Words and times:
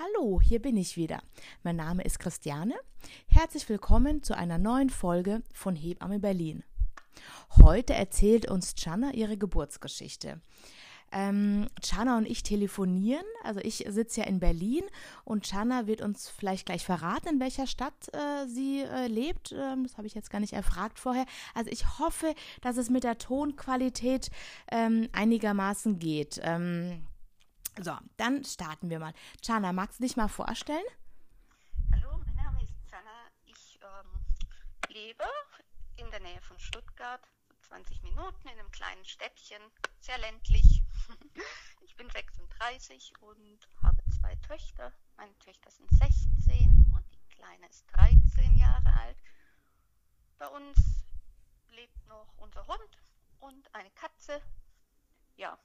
Hallo, 0.00 0.40
hier 0.40 0.62
bin 0.62 0.76
ich 0.76 0.96
wieder. 0.96 1.20
Mein 1.64 1.74
Name 1.74 2.04
ist 2.04 2.20
Christiane. 2.20 2.74
Herzlich 3.26 3.68
willkommen 3.68 4.22
zu 4.22 4.36
einer 4.36 4.56
neuen 4.56 4.90
Folge 4.90 5.42
von 5.52 5.74
Hebamme 5.74 6.20
Berlin. 6.20 6.62
Heute 7.60 7.94
erzählt 7.94 8.48
uns 8.48 8.76
Channa 8.76 9.12
ihre 9.12 9.36
Geburtsgeschichte. 9.36 10.40
Ähm, 11.10 11.66
Chana 11.82 12.16
und 12.16 12.26
ich 12.26 12.44
telefonieren. 12.44 13.24
Also 13.42 13.58
ich 13.58 13.86
sitze 13.88 14.20
ja 14.20 14.28
in 14.28 14.38
Berlin 14.38 14.84
und 15.24 15.44
Chana 15.50 15.88
wird 15.88 16.00
uns 16.00 16.28
vielleicht 16.28 16.66
gleich 16.66 16.84
verraten, 16.84 17.30
in 17.30 17.40
welcher 17.40 17.66
Stadt 17.66 17.94
äh, 18.12 18.46
sie 18.46 18.82
äh, 18.82 19.08
lebt. 19.08 19.50
Ähm, 19.50 19.82
das 19.82 19.96
habe 19.96 20.06
ich 20.06 20.14
jetzt 20.14 20.30
gar 20.30 20.38
nicht 20.38 20.52
erfragt 20.52 21.00
vorher. 21.00 21.26
Also 21.54 21.72
ich 21.72 21.98
hoffe, 21.98 22.36
dass 22.60 22.76
es 22.76 22.88
mit 22.88 23.02
der 23.02 23.18
Tonqualität 23.18 24.30
ähm, 24.70 25.08
einigermaßen 25.10 25.98
geht. 25.98 26.38
Ähm, 26.44 27.02
so, 27.82 27.96
dann 28.16 28.44
starten 28.44 28.90
wir 28.90 28.98
mal. 28.98 29.12
Chana, 29.44 29.72
magst 29.72 29.98
du 29.98 30.04
dich 30.04 30.16
mal 30.16 30.28
vorstellen? 30.28 30.84
Hallo, 31.92 32.18
mein 32.24 32.34
Name 32.36 32.62
ist 32.62 32.74
Chana. 32.90 33.30
Ich 33.44 33.78
ähm, 33.82 34.24
lebe 34.88 35.24
in 35.96 36.10
der 36.10 36.20
Nähe 36.20 36.40
von 36.42 36.58
Stuttgart, 36.58 37.20
20 37.68 38.02
Minuten 38.02 38.48
in 38.48 38.58
einem 38.58 38.70
kleinen 38.70 39.04
Städtchen, 39.04 39.62
sehr 40.00 40.18
ländlich. 40.18 40.82
Ich 41.80 41.96
bin 41.96 42.10
36 42.10 43.12
und 43.22 43.58
habe 43.82 44.04
zwei 44.10 44.36
Töchter. 44.36 44.92
Meine 45.16 45.36
Töchter 45.38 45.70
sind 45.70 45.90
16 45.90 46.92
und 46.94 47.04
die 47.12 47.34
Kleine 47.34 47.66
ist 47.68 47.86
13 47.92 48.56
Jahre 48.56 48.92
alt. 49.00 49.16
Bei 50.38 50.46
uns 50.48 50.78
lebt 51.70 52.06
noch 52.06 52.28
unser 52.36 52.66
Hund 52.68 52.98
und 53.40 53.74
eine 53.74 53.90
Katze. 53.92 54.40
Ja, 55.36 55.58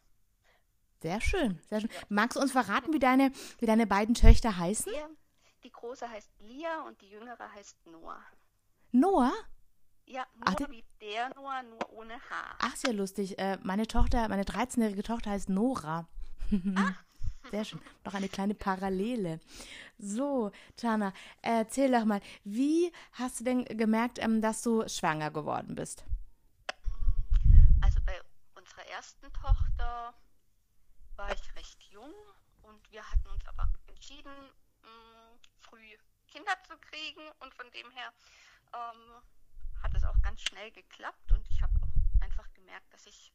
sehr 1.04 1.22
schön, 1.22 1.60
sehr 1.70 1.82
schön. 1.82 1.90
Magst 2.10 2.38
du 2.38 2.42
uns 2.42 2.54
verraten, 2.54 2.94
wie 2.94 3.00
deine, 3.00 3.32
wie 3.60 3.66
deine 3.66 3.86
beiden 3.86 4.16
Töchter 4.16 4.58
heißen? 4.58 4.92
Die 5.64 5.72
große 5.72 6.10
heißt 6.10 6.32
Lia 6.40 6.82
und 6.88 7.00
die 7.02 7.10
jüngere 7.10 7.52
heißt 7.54 7.86
Noah. 7.88 8.24
Noah? 8.92 9.34
Ja, 10.06 10.26
Noah 10.36 10.56
Ach, 10.62 10.70
wie 10.70 10.84
der 11.02 11.30
Noah, 11.36 11.62
nur 11.64 11.94
ohne 11.94 12.14
Haar. 12.14 12.56
Ach, 12.60 12.76
sehr 12.76 12.94
lustig. 12.94 13.38
Äh, 13.38 13.58
meine 13.64 13.86
Tochter, 13.86 14.28
meine 14.30 14.44
13-jährige 14.44 15.04
Tochter 15.04 15.32
heißt 15.32 15.50
Nora. 15.50 16.08
Ah. 16.76 16.94
Sehr 17.52 17.66
schön. 17.66 17.82
Noch 18.06 18.14
eine 18.14 18.30
kleine 18.30 18.54
Parallele. 18.54 19.42
So, 19.98 20.52
Tana, 20.78 21.12
erzähl 21.42 21.92
doch 21.92 22.06
mal, 22.06 22.22
wie 22.46 22.90
hast 23.12 23.42
du 23.42 23.44
denn 23.44 23.66
gemerkt, 23.66 24.18
ähm, 24.24 24.42
dass 24.42 24.62
du 24.62 24.88
schwanger 24.88 25.30
geworden 25.30 25.76
bist? 25.76 26.06
Also 27.82 28.00
bei 28.06 28.18
unserer 28.56 28.88
ersten 28.88 29.32
Tochter 29.34 30.14
war 31.24 31.34
ich 31.34 31.56
recht 31.56 31.82
jung 31.84 32.14
und 32.64 32.92
wir 32.92 33.10
hatten 33.10 33.28
uns 33.30 33.48
aber 33.48 33.70
entschieden, 33.88 34.34
mh, 34.82 34.90
mm, 34.90 35.40
früh 35.62 35.98
Kinder 36.28 36.52
zu 36.68 36.78
kriegen 36.78 37.22
und 37.40 37.54
von 37.54 37.72
dem 37.72 37.90
her 37.92 38.12
ähm, 38.74 39.24
hat 39.82 39.94
es 39.96 40.04
auch 40.04 40.22
ganz 40.22 40.42
schnell 40.42 40.70
geklappt 40.72 41.32
und 41.32 41.48
ich 41.48 41.62
habe 41.62 41.74
auch 41.82 42.24
einfach 42.24 42.52
gemerkt, 42.54 42.94
dass 42.94 43.06
ich 43.06 43.32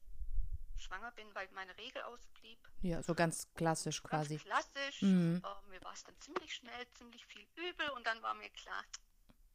schwanger 0.76 1.12
bin, 1.12 1.34
weil 1.34 1.48
meine 1.54 1.76
Regel 1.78 2.02
ausblieb. 2.02 2.58
Ja, 2.82 3.02
so 3.02 3.14
ganz 3.14 3.48
klassisch 3.54 4.02
quasi. 4.02 4.36
Ganz 4.36 4.44
klassisch. 4.44 5.02
Mhm. 5.02 5.42
Äh, 5.42 5.70
mir 5.70 5.82
war 5.82 5.92
es 5.94 6.04
dann 6.04 6.20
ziemlich 6.20 6.54
schnell, 6.54 6.86
ziemlich 6.92 7.24
viel 7.24 7.46
übel 7.56 7.88
und 7.90 8.06
dann 8.06 8.20
war 8.22 8.34
mir 8.34 8.50
klar, 8.50 8.84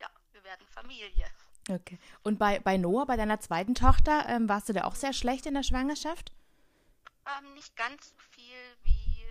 ja, 0.01 0.09
wir 0.31 0.43
werden 0.43 0.65
Familie. 0.67 1.27
Okay. 1.69 1.99
Und 2.23 2.39
bei, 2.39 2.59
bei 2.59 2.77
Noah, 2.77 3.05
bei 3.05 3.15
deiner 3.15 3.39
zweiten 3.39 3.75
Tochter, 3.75 4.27
ähm, 4.27 4.49
warst 4.49 4.69
du 4.69 4.73
da 4.73 4.85
auch 4.85 4.95
sehr 4.95 5.13
schlecht 5.13 5.45
in 5.45 5.53
der 5.53 5.63
Schwangerschaft? 5.63 6.31
Ähm, 7.25 7.53
nicht 7.53 7.75
ganz 7.75 8.09
so 8.09 8.15
viel 8.31 8.77
wie 8.83 9.25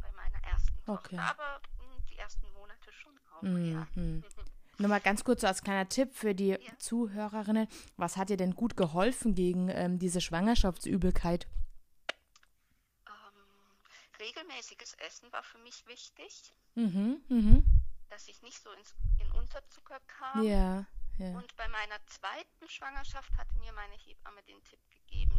bei 0.00 0.10
meiner 0.12 0.42
ersten 0.44 0.78
okay. 0.86 1.16
Tochter, 1.16 1.22
aber 1.22 1.60
mh, 1.78 1.96
hm, 1.96 2.06
die 2.06 2.18
ersten 2.18 2.52
Monate 2.52 2.92
schon 2.92 3.18
auch, 3.32 3.42
mhm. 3.42 3.72
ja. 3.72 3.86
Nur 4.78 4.88
mal 4.88 5.00
ganz 5.00 5.22
kurz 5.22 5.42
so 5.42 5.46
als 5.46 5.62
kleiner 5.62 5.88
Tipp 5.88 6.14
für 6.14 6.34
die 6.34 6.48
ja. 6.48 6.58
Zuhörerinnen. 6.78 7.68
Was 7.96 8.16
hat 8.16 8.30
dir 8.30 8.36
denn 8.36 8.54
gut 8.54 8.76
geholfen 8.76 9.34
gegen 9.34 9.68
ähm, 9.68 9.98
diese 9.98 10.20
Schwangerschaftsübelkeit? 10.20 11.46
Ähm, 13.06 14.18
regelmäßiges 14.18 14.94
Essen 14.94 15.30
war 15.32 15.42
für 15.42 15.58
mich 15.58 15.86
wichtig. 15.86 16.52
Mhm, 16.74 17.20
mhm. 17.28 17.64
Dass 18.08 18.26
ich 18.28 18.42
nicht 18.42 18.62
so 18.62 18.70
ins, 18.72 18.94
in 19.20 19.30
Unterzucker 19.32 20.00
kam. 20.06 20.42
Ja, 20.42 20.86
ja. 21.18 21.36
Und 21.36 21.54
bei 21.56 21.68
meiner 21.68 22.04
zweiten 22.06 22.68
Schwangerschaft 22.68 23.30
hatte 23.36 23.56
mir 23.58 23.72
meine 23.74 23.94
Hebamme 23.94 24.42
den 24.44 24.62
Tipp 24.64 24.80
gegeben, 24.90 25.31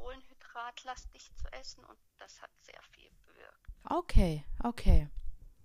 kohlenhydratlastig 0.00 1.30
zu 1.34 1.52
essen 1.52 1.84
und 1.84 1.98
das 2.18 2.40
hat 2.40 2.50
sehr 2.60 2.80
viel 2.92 3.10
bewirkt. 3.26 3.68
Okay, 3.84 4.44
okay. 4.62 5.08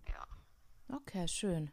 Ja. 0.07 0.95
Okay, 0.95 1.27
schön. 1.27 1.71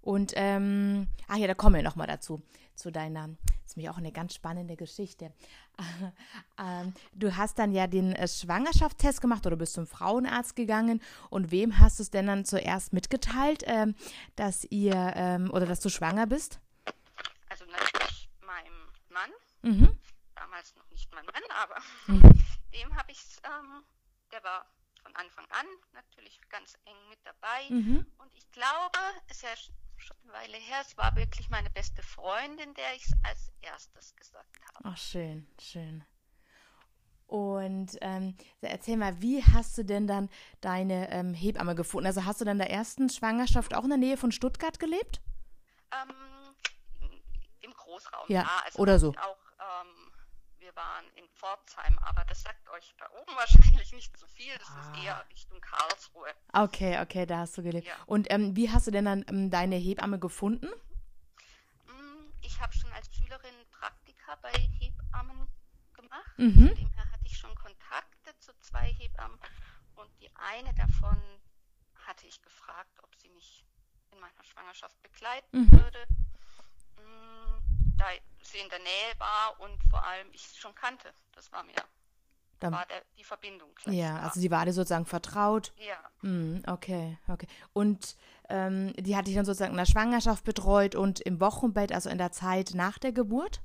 Und, 0.00 0.32
ähm, 0.36 1.08
ach 1.26 1.36
ja, 1.36 1.46
da 1.46 1.54
kommen 1.54 1.76
wir 1.76 1.82
nochmal 1.82 2.06
dazu, 2.06 2.42
zu 2.74 2.90
deiner, 2.90 3.28
das 3.28 3.66
ist 3.66 3.76
nämlich 3.76 3.90
auch 3.90 3.98
eine 3.98 4.12
ganz 4.12 4.34
spannende 4.34 4.76
Geschichte. 4.76 5.32
ähm, 6.58 6.94
du 7.12 7.36
hast 7.36 7.58
dann 7.58 7.72
ja 7.72 7.86
den 7.86 8.12
äh, 8.12 8.26
Schwangerschaftstest 8.26 9.20
gemacht 9.20 9.46
oder 9.46 9.56
bist 9.56 9.74
zum 9.74 9.86
Frauenarzt 9.86 10.56
gegangen 10.56 11.02
und 11.28 11.50
wem 11.50 11.78
hast 11.78 11.98
du 11.98 12.04
es 12.04 12.10
denn 12.10 12.26
dann 12.26 12.44
zuerst 12.44 12.92
mitgeteilt, 12.92 13.64
ähm, 13.66 13.94
dass 14.36 14.64
ihr, 14.64 15.12
ähm, 15.16 15.50
oder 15.50 15.66
dass 15.66 15.80
du 15.80 15.90
schwanger 15.90 16.26
bist? 16.26 16.60
Also 17.50 17.64
natürlich 17.66 18.30
meinem 18.40 18.88
Mann. 19.10 19.30
Mhm 19.62 19.97
damals 20.58 20.74
noch 20.76 20.90
nicht 20.90 21.12
mein 21.14 21.24
Mann, 21.26 21.42
aber 21.50 21.76
mhm. 22.06 22.22
dem 22.74 22.96
habe 22.96 23.12
ich 23.12 23.20
ähm, 23.44 23.84
der 24.32 24.42
war 24.42 24.66
von 25.02 25.14
Anfang 25.14 25.46
an 25.50 25.66
natürlich 25.92 26.40
ganz 26.48 26.76
eng 26.84 27.08
mit 27.08 27.18
dabei. 27.24 27.70
Mhm. 27.70 28.06
Und 28.18 28.34
ich 28.34 28.50
glaube, 28.50 28.98
es 29.28 29.36
ist 29.36 29.42
ja 29.42 29.56
schon 29.96 30.16
eine 30.24 30.32
Weile 30.32 30.56
her, 30.56 30.78
es 30.82 30.96
war 30.96 31.14
wirklich 31.16 31.48
meine 31.50 31.70
beste 31.70 32.02
Freundin, 32.02 32.74
der 32.74 32.94
ich 32.96 33.06
es 33.06 33.12
als 33.22 33.52
erstes 33.62 34.14
gesagt 34.16 34.58
habe. 34.74 34.84
Ach, 34.84 34.96
schön, 34.96 35.46
schön. 35.60 36.04
Und 37.26 37.96
ähm, 38.00 38.36
erzähl 38.60 38.96
mal, 38.96 39.20
wie 39.20 39.44
hast 39.44 39.78
du 39.78 39.84
denn 39.84 40.06
dann 40.06 40.30
deine 40.60 41.10
ähm, 41.10 41.34
Hebamme 41.34 41.74
gefunden? 41.74 42.06
Also 42.06 42.24
hast 42.24 42.40
du 42.40 42.44
dann 42.44 42.58
der 42.58 42.70
ersten 42.70 43.08
Schwangerschaft 43.10 43.74
auch 43.74 43.84
in 43.84 43.90
der 43.90 43.98
Nähe 43.98 44.16
von 44.16 44.32
Stuttgart 44.32 44.80
gelebt? 44.80 45.20
Ähm, 45.92 46.56
Im 47.60 47.72
Großraum, 47.72 48.24
ja. 48.28 48.42
ja 48.42 48.62
also 48.64 48.78
oder 48.78 48.98
so. 48.98 49.10
Auch 49.10 49.36
ähm, 49.60 50.08
wir 50.68 50.76
waren 50.76 51.06
in 51.16 51.26
Pforzheim, 51.30 51.98
aber 52.00 52.24
das 52.26 52.42
sagt 52.42 52.68
euch 52.68 52.94
da 52.98 53.06
oben 53.18 53.34
wahrscheinlich 53.36 53.90
nicht 53.92 54.14
so 54.18 54.26
viel. 54.26 54.52
Das 54.58 54.68
ah. 54.68 54.80
ist 54.80 55.02
eher 55.02 55.24
Richtung 55.30 55.60
Karlsruhe. 55.62 56.28
Okay, 56.52 57.00
okay, 57.00 57.24
da 57.24 57.38
hast 57.38 57.56
du 57.56 57.62
gelebt. 57.62 57.86
Ja. 57.86 57.94
Und 58.04 58.30
ähm, 58.30 58.54
wie 58.54 58.70
hast 58.70 58.86
du 58.86 58.90
denn 58.90 59.06
dann 59.06 59.24
ähm, 59.28 59.50
deine 59.50 59.76
Hebamme 59.76 60.18
gefunden? 60.18 60.68
Mm, 61.86 62.32
ich 62.42 62.60
habe 62.60 62.74
schon 62.74 62.92
als 62.92 63.08
Schülerin 63.14 63.54
Praktika 63.70 64.36
bei 64.42 64.52
Hebammen 64.52 65.48
gemacht. 65.94 66.38
Mhm. 66.38 66.68
Von 66.68 66.74
dem 66.76 66.92
her 66.92 67.12
hatte 67.12 67.24
ich 67.24 67.38
schon 67.38 67.54
Kontakte 67.54 68.38
zu 68.38 68.52
zwei 68.60 68.92
Hebammen. 68.92 69.38
Und 69.94 70.10
die 70.20 70.30
eine 70.36 70.74
davon 70.74 71.16
hatte 72.06 72.26
ich 72.26 72.42
gefragt, 72.42 72.92
ob 73.02 73.14
sie 73.16 73.30
mich 73.30 73.64
in 74.10 74.20
meiner 74.20 74.44
Schwangerschaft 74.44 75.00
begleiten 75.02 75.62
mhm. 75.62 75.72
würde. 75.72 76.06
Da 77.96 78.06
sie 78.42 78.58
in 78.58 78.68
der 78.68 78.78
Nähe 78.78 79.12
war 79.18 79.60
und 79.60 79.82
vor 79.90 80.04
allem 80.04 80.28
ich 80.32 80.42
schon 80.58 80.74
kannte. 80.74 81.12
Das 81.32 81.50
war 81.52 81.62
mir, 81.64 81.74
Dann, 82.60 82.72
war 82.72 82.86
der, 82.86 83.02
die 83.16 83.24
Verbindung. 83.24 83.70
Ja, 83.86 84.18
da. 84.18 84.22
also 84.24 84.40
sie 84.40 84.50
war 84.50 84.64
dir 84.64 84.72
sozusagen 84.72 85.06
vertraut. 85.06 85.72
Ja. 85.76 86.28
Mm, 86.28 86.62
okay, 86.66 87.18
okay. 87.28 87.46
Und 87.72 88.16
ähm, 88.48 88.92
die 88.96 89.16
hat 89.16 89.26
dich 89.26 89.34
dann 89.34 89.44
sozusagen 89.44 89.72
in 89.72 89.78
der 89.78 89.86
Schwangerschaft 89.86 90.44
betreut 90.44 90.94
und 90.94 91.20
im 91.20 91.40
Wochenbett, 91.40 91.92
also 91.92 92.08
in 92.08 92.18
der 92.18 92.32
Zeit 92.32 92.72
nach 92.74 92.98
der 92.98 93.12
Geburt? 93.12 93.60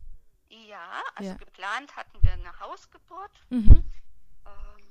Ja, 0.50 1.02
also 1.16 1.32
ja. 1.32 1.38
geplant 1.38 1.96
hatten 1.96 2.22
wir 2.22 2.34
eine 2.34 2.60
Hausgeburt. 2.60 3.32
Mhm. 3.50 3.84
Ähm, 4.46 4.84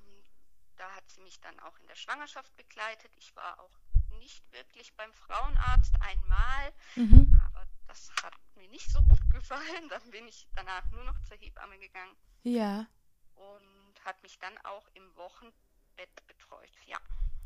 da 0.77 0.91
hat 0.97 1.09
sie 1.09 1.21
mich 1.21 1.41
dann 1.41 1.59
auch 1.61 1.79
in 1.79 1.87
der 1.87 1.95
Schwangerschaft 1.95 2.57
begleitet. 2.57 3.11
Ich 3.17 3.35
war 3.37 3.61
auch 3.61 3.79
nicht 4.19 4.51
wirklich 4.53 4.95
beim 4.95 5.13
Frauenarzt 5.13 5.95
einmal, 6.01 6.73
mhm. 6.97 7.41
aber 7.47 7.67
das 7.87 8.11
hat 8.23 8.35
mir 8.57 8.69
nicht 8.69 8.91
so 8.91 9.03
gut 9.03 9.31
gefallen. 9.31 9.63
Dann 9.91 10.11
bin 10.11 10.27
ich 10.29 10.49
danach 10.55 10.89
nur 10.91 11.05
noch 11.05 11.21
zur 11.23 11.37
Hebamme 11.37 11.79
gegangen. 11.79 12.17
Ja. 12.43 12.87
Und 13.35 14.05
hat 14.05 14.23
mich 14.23 14.39
dann 14.39 14.57
auch 14.65 14.89
im 14.95 15.17
Wochenbett 15.17 16.27
betreut, 16.27 16.71
ja. 16.87 16.99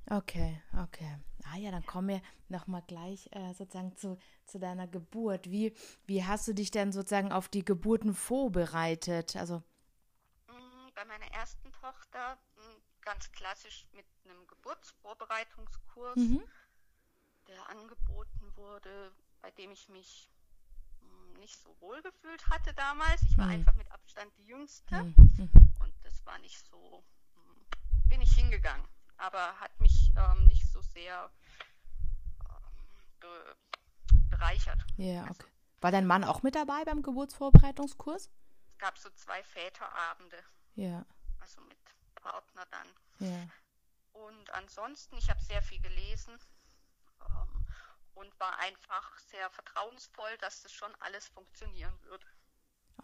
Okay, 0.08 0.62
okay. 0.82 1.18
Ah 1.52 1.56
ja, 1.56 1.70
dann 1.70 1.84
kommen 1.84 2.08
wir 2.08 2.22
nochmal 2.48 2.82
gleich 2.86 3.28
äh, 3.32 3.52
sozusagen 3.54 3.96
zu, 3.96 4.18
zu 4.44 4.58
deiner 4.58 4.86
Geburt. 4.86 5.50
Wie, 5.50 5.76
wie 6.06 6.24
hast 6.24 6.46
du 6.46 6.54
dich 6.54 6.70
denn 6.70 6.92
sozusagen 6.92 7.32
auf 7.32 7.48
die 7.48 7.64
Geburten 7.64 8.14
vorbereitet? 8.14 9.36
Also 9.36 9.64
mm, 10.46 10.88
bei 10.94 11.04
meiner 11.04 11.26
ersten 11.32 11.72
Tochter 11.72 12.38
mm, 12.56 13.02
ganz 13.02 13.32
klassisch 13.32 13.86
mit 13.92 14.06
einem 14.24 14.46
Geburtsvorbereitungskurs, 14.46 16.16
mhm. 16.16 16.42
der 17.48 17.68
angeboten 17.68 18.56
wurde, 18.56 19.12
bei 19.42 19.50
dem 19.52 19.70
ich 19.70 19.88
mich 19.88 20.30
nicht 21.38 21.58
so 21.60 21.76
wohl 21.80 22.02
gefühlt 22.02 22.48
hatte 22.48 22.72
damals. 22.74 23.22
Ich 23.22 23.36
war 23.38 23.46
mhm. 23.46 23.52
einfach 23.52 23.74
mit 23.74 23.90
Abstand 23.92 24.32
die 24.38 24.46
Jüngste 24.46 25.02
mhm. 25.04 25.50
und 25.80 25.94
das 26.02 26.24
war 26.26 26.38
nicht 26.38 26.58
so, 26.66 27.04
hm, 27.34 28.08
bin 28.08 28.20
ich 28.22 28.32
hingegangen. 28.32 28.86
aber 29.18 29.58
hat 29.60 29.78
mich 29.80 30.10
ähm, 30.16 30.46
nicht 30.48 30.66
so 30.70 30.80
sehr 30.80 31.30
ähm, 32.40 33.20
be 33.20 33.56
bereichert. 34.30 34.84
Ja, 34.96 35.24
okay. 35.30 35.46
War 35.80 35.90
dein 35.90 36.06
Mann 36.06 36.24
auch 36.24 36.42
mit 36.42 36.54
dabei 36.54 36.84
beim 36.84 37.02
Geburtsvorbereitungskurs? 37.02 38.30
Es 38.72 38.78
gab 38.78 38.98
so 38.98 39.08
zwei 39.10 39.42
Väterabende, 39.44 40.42
Ja, 40.74 41.04
also 41.40 41.60
mit 41.62 41.78
Partner 42.16 42.66
dann. 42.70 42.88
ja. 43.20 43.48
Und 44.12 44.50
ansonsten, 44.54 45.16
ich 45.18 45.28
habe 45.28 45.40
sehr 45.42 45.62
viel 45.62 45.80
gelesen 45.80 46.38
ähm, 47.20 47.65
und 48.16 48.38
war 48.40 48.58
einfach 48.58 49.18
sehr 49.18 49.48
vertrauensvoll, 49.50 50.36
dass 50.40 50.62
das 50.62 50.72
schon 50.72 50.92
alles 51.00 51.28
funktionieren 51.28 51.92
wird. 52.04 52.26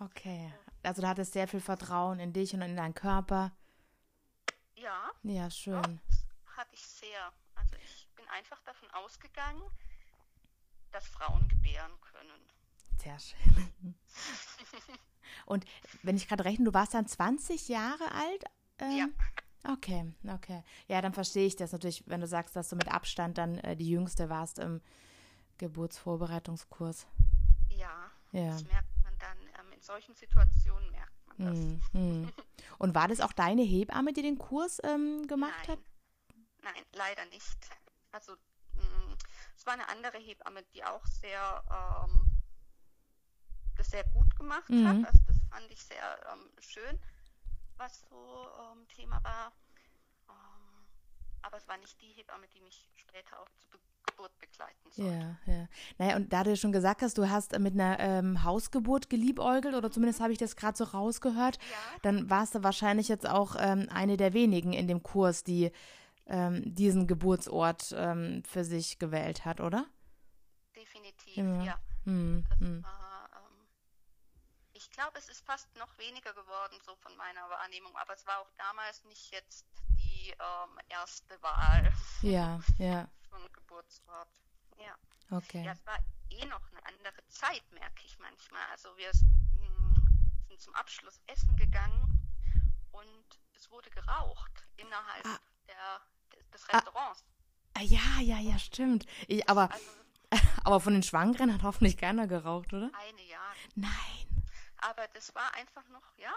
Okay. 0.01 0.53
Also 0.83 1.03
du 1.03 1.09
hattest 1.09 1.33
sehr 1.33 1.47
viel 1.47 1.61
Vertrauen 1.61 2.19
in 2.19 2.33
dich 2.33 2.55
und 2.55 2.63
in 2.63 2.77
deinen 2.77 2.95
Körper. 2.95 3.53
Ja, 4.75 5.11
Ja, 5.23 5.33
ja, 5.45 5.51
schön. 5.51 6.01
das 6.09 6.57
hatte 6.57 6.75
ich 6.75 6.85
sehr. 6.85 7.33
Also 7.55 7.77
ich 7.77 8.09
bin 8.17 8.27
einfach 8.29 8.61
davon 8.63 8.91
ausgegangen, 8.93 9.63
dass 10.91 11.07
Frauen 11.07 11.47
gebären 11.49 11.93
können. 12.01 12.41
Sehr 12.99 13.19
schön. 13.19 13.95
Und 15.47 15.65
wenn 16.03 16.17
ich 16.17 16.29
gerade 16.29 16.45
rechne, 16.45 16.65
du 16.67 16.75
warst 16.75 16.95
dann 16.95 17.07
20 17.07 17.69
Jahre 17.69 18.13
alt? 18.13 18.45
Ähm, 18.79 18.97
Ja. 18.97 19.07
Okay, 19.65 20.13
okay. 20.29 20.65
Ja, 20.89 21.01
dann 21.01 21.13
verstehe 21.13 21.47
ich 21.47 21.57
das 21.57 21.73
natürlich, 21.73 22.03
wenn 22.07 22.21
du 22.21 22.27
sagst, 22.27 22.57
dass 22.57 22.69
du 22.69 22.77
mit 22.77 22.89
Abstand 22.93 23.39
dann 23.39 23.59
äh, 23.59 23.77
die 23.77 23.89
Jüngste 23.89 24.29
warst 24.29 24.59
im 24.59 24.81
Geburtsvorbereitungskurs. 25.59 27.07
Ja, 27.71 28.11
Ja. 28.33 28.51
das 28.51 28.65
merkt 28.65 29.03
man 29.05 29.15
dann. 29.19 29.39
Ähm, 29.61 29.73
in 29.73 29.81
solchen 29.81 30.15
Situationen 30.15 30.91
merkt 30.91 31.27
man 31.27 31.39
das. 31.39 31.59
Hm, 31.59 31.81
hm. 31.93 32.33
Und 32.79 32.95
war 32.95 33.09
das 33.09 33.21
auch 33.21 33.33
deine 33.33 33.63
Hebamme, 33.63 34.13
die 34.13 34.23
den 34.23 34.39
Kurs 34.39 34.81
ähm, 34.83 35.27
gemacht 35.29 35.53
Nein. 35.69 35.69
hat? 35.69 35.79
Nein, 36.63 36.83
leider 36.93 37.25
nicht. 37.27 37.57
Also 38.11 38.33
mh, 38.33 39.17
es 39.57 39.65
war 39.67 39.75
eine 39.75 39.89
andere 39.89 40.19
Hebamme, 40.19 40.63
die 40.75 40.85
auch 40.85 41.05
sehr 41.07 41.63
ähm, 41.71 42.27
das 43.77 43.91
sehr 43.91 44.05
gut 44.05 44.35
gemacht 44.37 44.69
Mhm. 44.69 44.87
hat. 44.87 45.07
Also 45.07 45.19
das 45.27 45.37
fand 45.51 45.71
ich 45.71 45.83
sehr 45.83 46.19
ähm, 46.33 46.51
schön, 46.59 46.99
was 47.79 48.01
so 48.09 48.49
ähm, 48.73 48.87
Thema 48.89 49.23
war. 49.25 49.53
Ähm, 50.29 50.87
aber 51.43 51.57
es 51.57 51.67
war 51.69 51.77
nicht 51.79 52.01
die 52.01 52.13
Hebamme, 52.13 52.47
die 52.49 52.61
mich 52.61 52.89
später 52.95 53.41
auch 53.41 53.49
zur 53.59 53.71
Be 53.73 53.79
Geburt 54.05 54.37
begleiten 54.41 54.91
sollte. 54.91 55.11
Ja, 55.11 55.37
ja. 55.47 55.69
Naja, 55.97 56.17
und 56.17 56.33
da 56.33 56.43
du 56.43 56.57
schon 56.57 56.73
gesagt 56.73 57.03
hast, 57.03 57.17
du 57.19 57.31
hast 57.31 57.53
äh, 57.53 57.59
mit 57.59 57.75
einer 57.75 57.99
ähm, 58.01 58.43
Hausgeburt 58.43 59.09
geliebäugelt, 59.09 59.75
oder 59.75 59.91
zumindest 59.91 60.21
habe 60.21 60.33
ich 60.33 60.39
das 60.39 60.57
gerade 60.57 60.77
so 60.77 60.85
rausgehört, 60.85 61.59
Ja, 61.71 61.77
dann 62.03 62.29
warst 62.29 62.55
du 62.55 62.63
wahrscheinlich 62.63 63.09
jetzt 63.09 63.27
auch 63.29 63.55
ähm, 63.59 63.89
eine 63.91 64.17
der 64.17 64.35
wenigen 64.35 64.73
in 64.73 64.89
dem 64.89 65.03
Kurs, 65.03 65.45
die 65.45 65.71
ähm, 66.27 66.63
diesen 66.75 67.07
Geburtsort 67.07 67.95
ähm, 67.97 68.43
für 68.45 68.65
sich 68.65 68.99
gewählt 68.99 69.45
hat, 69.45 69.61
oder? 69.61 69.87
definitiv, 70.77 71.37
Ja. 71.37 71.63
ja. 71.63 71.79
Hm, 72.05 72.45
Das 72.51 72.59
hm. 72.61 72.83
war, 72.83 73.02
glaube, 74.93 75.19
es 75.19 75.29
ist 75.29 75.45
fast 75.45 75.75
noch 75.77 75.97
weniger 75.99 76.33
geworden, 76.35 76.79
so 76.85 76.95
von 76.97 77.17
meiner 77.17 77.49
Wahrnehmung, 77.51 77.97
aber 77.97 78.15
es 78.15 78.27
war 78.27 78.39
auch 78.41 78.51
damals 78.57 79.03
nicht 79.05 79.31
jetzt 79.33 79.67
die 79.99 80.31
ähm, 80.31 80.79
erste 80.89 81.41
Wahl 81.43 81.93
Ja, 82.23 82.61
ja, 82.79 83.09
von 83.31 83.41
Geburtsort. 83.53 84.29
Ja. 84.79 84.95
okay. 85.37 85.65
ja, 85.65 85.73
es 85.73 85.85
war 85.87 85.99
eh 86.31 86.45
noch 86.47 86.61
eine 86.71 86.85
andere 86.87 87.27
Zeit, 87.29 87.63
merke 87.73 88.05
ich 88.05 88.19
manchmal. 88.19 88.63
Also 88.71 88.97
wir 88.97 89.11
mh, 89.11 90.01
sind 90.49 90.61
zum 90.61 90.75
Abschluss 90.75 91.21
essen 91.27 91.57
gegangen 91.57 92.19
und 92.93 93.41
es 93.55 93.71
wurde 93.71 93.91
geraucht 93.91 94.67
innerhalb 94.77 95.27
Ah. 95.27 95.39
der, 95.69 96.01
des, 96.37 96.51
des 96.51 96.69
Restaurants. 96.69 97.25
Ah, 97.75 97.83
ja, 97.83 98.21
ja, 98.21 98.39
ja, 98.39 98.59
stimmt. 98.59 99.07
Ich, 99.29 99.49
aber, 99.49 99.71
Also 99.71 99.85
aber 100.65 100.81
von 100.81 100.93
den 100.95 101.03
Schwangeren 101.03 101.53
hat 101.55 101.63
hoffentlich 101.63 101.97
keiner 101.97 102.27
geraucht, 102.27 102.73
oder? 102.73 102.91
eine 102.95 103.23
Jahr. 103.23 103.55
Nein. 103.75 104.29
Aber 104.83 105.07
das 105.15 105.35
war 105.35 105.55
einfach 105.55 105.89
noch, 105.89 106.03
ja, 106.19 106.33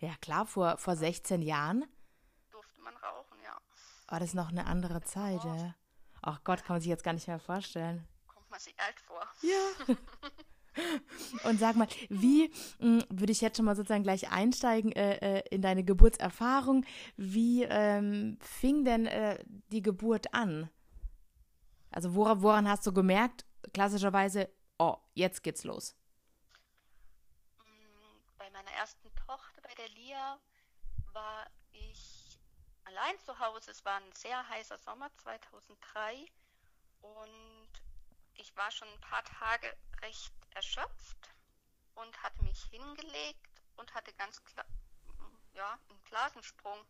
Ja, 0.00 0.14
klar, 0.20 0.46
vor, 0.46 0.78
vor 0.78 0.96
16 0.96 1.42
Jahren 1.42 1.84
durfte 2.50 2.80
man 2.80 2.96
rauchen, 2.96 3.38
ja. 3.44 3.56
war 4.08 4.20
das 4.20 4.34
noch 4.34 4.48
eine 4.48 4.66
andere 4.66 5.02
Zeit, 5.02 5.42
ja. 5.44 5.74
Ach 6.22 6.42
Gott, 6.44 6.64
kann 6.64 6.74
man 6.74 6.80
sich 6.80 6.88
jetzt 6.88 7.04
gar 7.04 7.12
nicht 7.12 7.28
mehr 7.28 7.38
vorstellen. 7.38 8.06
Kommt 8.26 8.50
man 8.50 8.60
sich 8.60 8.74
alt 8.80 9.00
vor. 9.00 9.22
Ja. 9.42 9.96
Und 11.44 11.58
sag 11.58 11.76
mal, 11.76 11.88
wie 12.08 12.52
mh, 12.78 13.04
würde 13.10 13.32
ich 13.32 13.40
jetzt 13.40 13.56
schon 13.56 13.66
mal 13.66 13.76
sozusagen 13.76 14.02
gleich 14.02 14.30
einsteigen 14.30 14.92
äh, 14.92 15.38
äh, 15.38 15.42
in 15.50 15.62
deine 15.62 15.84
Geburtserfahrung? 15.84 16.84
Wie 17.16 17.64
ähm, 17.64 18.38
fing 18.40 18.84
denn 18.84 19.06
äh, 19.06 19.42
die 19.72 19.82
Geburt 19.82 20.32
an? 20.34 20.70
Also 21.90 22.14
woran, 22.14 22.42
woran 22.42 22.68
hast 22.68 22.86
du 22.86 22.92
gemerkt, 22.92 23.44
klassischerweise, 23.72 24.48
oh, 24.78 24.96
jetzt 25.14 25.42
geht's 25.42 25.64
los? 25.64 25.96
Bei 28.48 28.62
meiner 28.62 28.72
ersten 28.78 29.14
Tochter, 29.14 29.60
bei 29.60 29.74
der 29.74 29.90
Lia, 29.90 30.40
war 31.12 31.46
ich 31.72 32.38
allein 32.84 33.18
zu 33.20 33.38
Hause. 33.38 33.70
Es 33.70 33.84
war 33.84 33.96
ein 33.96 34.12
sehr 34.14 34.48
heißer 34.48 34.78
Sommer 34.78 35.14
2003 35.18 36.26
und 37.02 37.82
ich 38.36 38.56
war 38.56 38.70
schon 38.70 38.88
ein 38.88 39.00
paar 39.00 39.22
Tage 39.24 39.76
recht 40.00 40.32
erschöpft 40.54 41.34
und 41.96 42.22
hatte 42.22 42.42
mich 42.42 42.62
hingelegt 42.70 43.62
und 43.76 43.92
hatte 43.92 44.14
ganz 44.14 44.42
klar 44.42 44.64
ja, 45.52 45.78
einen 45.90 46.00
Blasensprung 46.04 46.86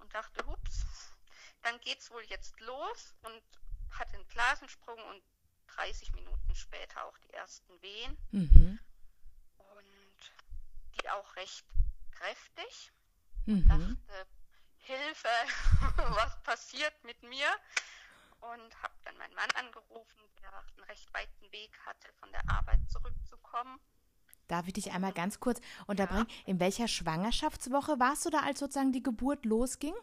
und 0.00 0.12
dachte, 0.12 0.44
hups, 0.44 0.86
dann 1.62 1.78
geht's 1.82 2.10
wohl 2.10 2.24
jetzt 2.24 2.58
los 2.58 3.14
und 3.22 3.42
hatte 3.92 4.14
einen 4.14 4.26
Blasensprung 4.26 4.98
und 5.04 5.22
30 5.68 6.12
Minuten 6.14 6.54
später 6.56 7.04
auch 7.04 7.18
die 7.18 7.32
ersten 7.32 7.80
Wehen 7.80 8.18
Mhm. 8.32 8.80
Auch 11.08 11.36
recht 11.36 11.64
kräftig. 12.10 12.92
Mhm. 13.46 13.68
Dachte, 13.68 14.26
Hilfe, 14.78 15.28
was 15.96 16.42
passiert 16.42 16.92
mit 17.04 17.22
mir? 17.22 17.46
Und 18.40 18.82
habe 18.82 18.94
dann 19.04 19.16
meinen 19.18 19.34
Mann 19.34 19.50
angerufen, 19.58 20.20
der 20.42 20.50
einen 20.52 20.84
recht 20.88 21.12
weiten 21.12 21.52
Weg 21.52 21.70
hatte, 21.84 22.08
von 22.18 22.30
der 22.32 22.48
Arbeit 22.48 22.80
zurückzukommen. 22.88 23.78
Darf 24.48 24.66
ich 24.66 24.72
dich 24.72 24.90
einmal 24.92 25.12
ganz 25.12 25.38
kurz 25.40 25.60
unterbrechen? 25.86 26.26
In 26.46 26.58
welcher 26.58 26.88
Schwangerschaftswoche 26.88 28.00
warst 28.00 28.24
du 28.24 28.30
da, 28.30 28.40
als 28.40 28.58
sozusagen 28.58 28.92
die 28.92 29.02
Geburt 29.02 29.44
losging? 29.44 29.94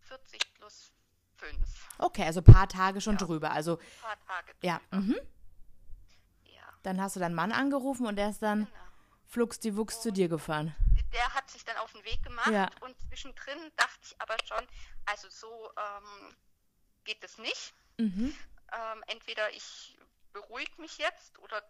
40 0.00 0.54
plus 0.54 0.92
5. 1.36 1.58
Okay, 1.98 2.24
also 2.24 2.40
ein 2.40 2.44
paar 2.44 2.68
Tage 2.68 3.00
schon 3.00 3.16
Ja. 3.16 3.24
drüber. 3.24 3.52
Also, 3.52 3.78
Ein 3.78 3.86
paar 4.02 4.18
Tage 4.26 4.52
ja. 4.62 4.80
drüber. 4.90 4.96
Mhm. 5.02 5.16
Ja, 6.44 6.62
Dann 6.82 7.00
hast 7.00 7.16
du 7.16 7.20
deinen 7.20 7.34
Mann 7.34 7.52
angerufen 7.52 8.06
und 8.06 8.16
der 8.16 8.30
ist 8.30 8.42
dann 8.42 8.66
genau. 8.66 8.76
Flugs 9.26 9.58
die 9.60 9.76
Wuchs 9.76 10.00
zu 10.02 10.12
dir 10.12 10.28
gefahren. 10.28 10.74
Der 11.12 11.32
hat 11.34 11.48
sich 11.50 11.64
dann 11.64 11.76
auf 11.78 11.92
den 11.92 12.04
Weg 12.04 12.22
gemacht 12.22 12.50
Ja. 12.50 12.70
und 12.80 12.98
zwischendrin 13.08 13.58
dachte 13.76 14.00
ich 14.02 14.20
aber 14.20 14.36
schon, 14.44 14.66
also 15.06 15.28
so 15.30 15.70
ähm, 15.76 16.36
geht 17.04 17.22
es 17.22 17.38
nicht. 17.38 17.74
Mhm. 17.98 18.34
ähm, 18.72 19.04
entweder 19.06 19.52
ich 19.52 19.96
beruhige 20.32 20.80
mich 20.80 20.98
jetzt 20.98 21.38
oder, 21.38 21.62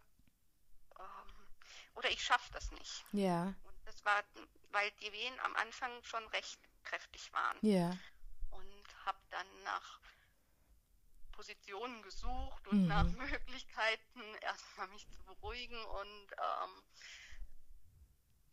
ähm, 0.98 1.48
oder 1.94 2.10
ich 2.10 2.22
schaffe 2.22 2.50
das 2.52 2.70
nicht. 2.72 3.04
Ja, 3.12 3.54
Und 3.64 3.74
das 3.84 4.02
war, 4.06 4.22
weil 4.70 4.90
die 5.02 5.12
Wehen 5.12 5.38
am 5.40 5.54
Anfang 5.56 5.90
schon 6.04 6.26
recht 6.28 6.58
kräftig 6.82 7.30
waren. 7.32 7.58
ja. 7.60 7.90
Und 8.50 9.04
habe 9.04 9.18
dann 9.30 9.46
nach 9.64 10.00
Positionen 11.32 12.00
gesucht 12.02 12.66
und 12.68 12.82
Mhm. 12.82 12.88
nach 12.88 13.04
Möglichkeiten, 13.04 14.22
erstmal 14.40 14.88
mich 14.88 15.06
zu 15.10 15.22
beruhigen 15.24 15.84
und 15.84 16.26
ähm, 16.32 16.82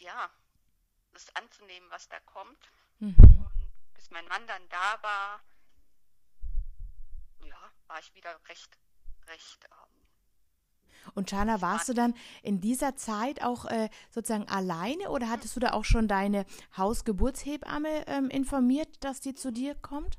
ja, 0.02 0.30
das 1.14 1.34
anzunehmen, 1.36 1.90
was 1.90 2.08
da 2.10 2.20
kommt. 2.22 2.72
Mhm. 3.00 3.16
Und 3.18 3.94
bis 3.94 4.10
mein 4.12 4.28
Mann 4.28 4.46
dann 4.48 4.68
da 4.70 5.02
war, 5.04 5.42
ja, 7.44 7.72
war 7.88 8.00
ich 8.00 8.14
wieder 8.16 8.40
recht, 8.50 8.78
recht, 9.28 9.66
ähm, 9.66 11.12
Und 11.16 11.30
Shana, 11.30 11.62
warst 11.62 11.90
du 11.90 11.94
dann 11.94 12.14
in 12.44 12.62
dieser 12.62 12.96
Zeit 12.96 13.42
auch 13.42 13.66
äh, 13.66 13.90
sozusagen 14.12 14.48
alleine 14.48 15.10
oder 15.10 15.30
hattest 15.30 15.56
du 15.56 15.60
da 15.60 15.72
auch 15.72 15.86
schon 15.86 16.08
deine 16.08 16.46
Hausgeburtshebamme 16.78 18.08
ähm, 18.08 18.30
informiert, 18.30 19.04
dass 19.04 19.20
die 19.20 19.34
zu 19.34 19.52
dir 19.52 19.76
kommt? 19.76 20.18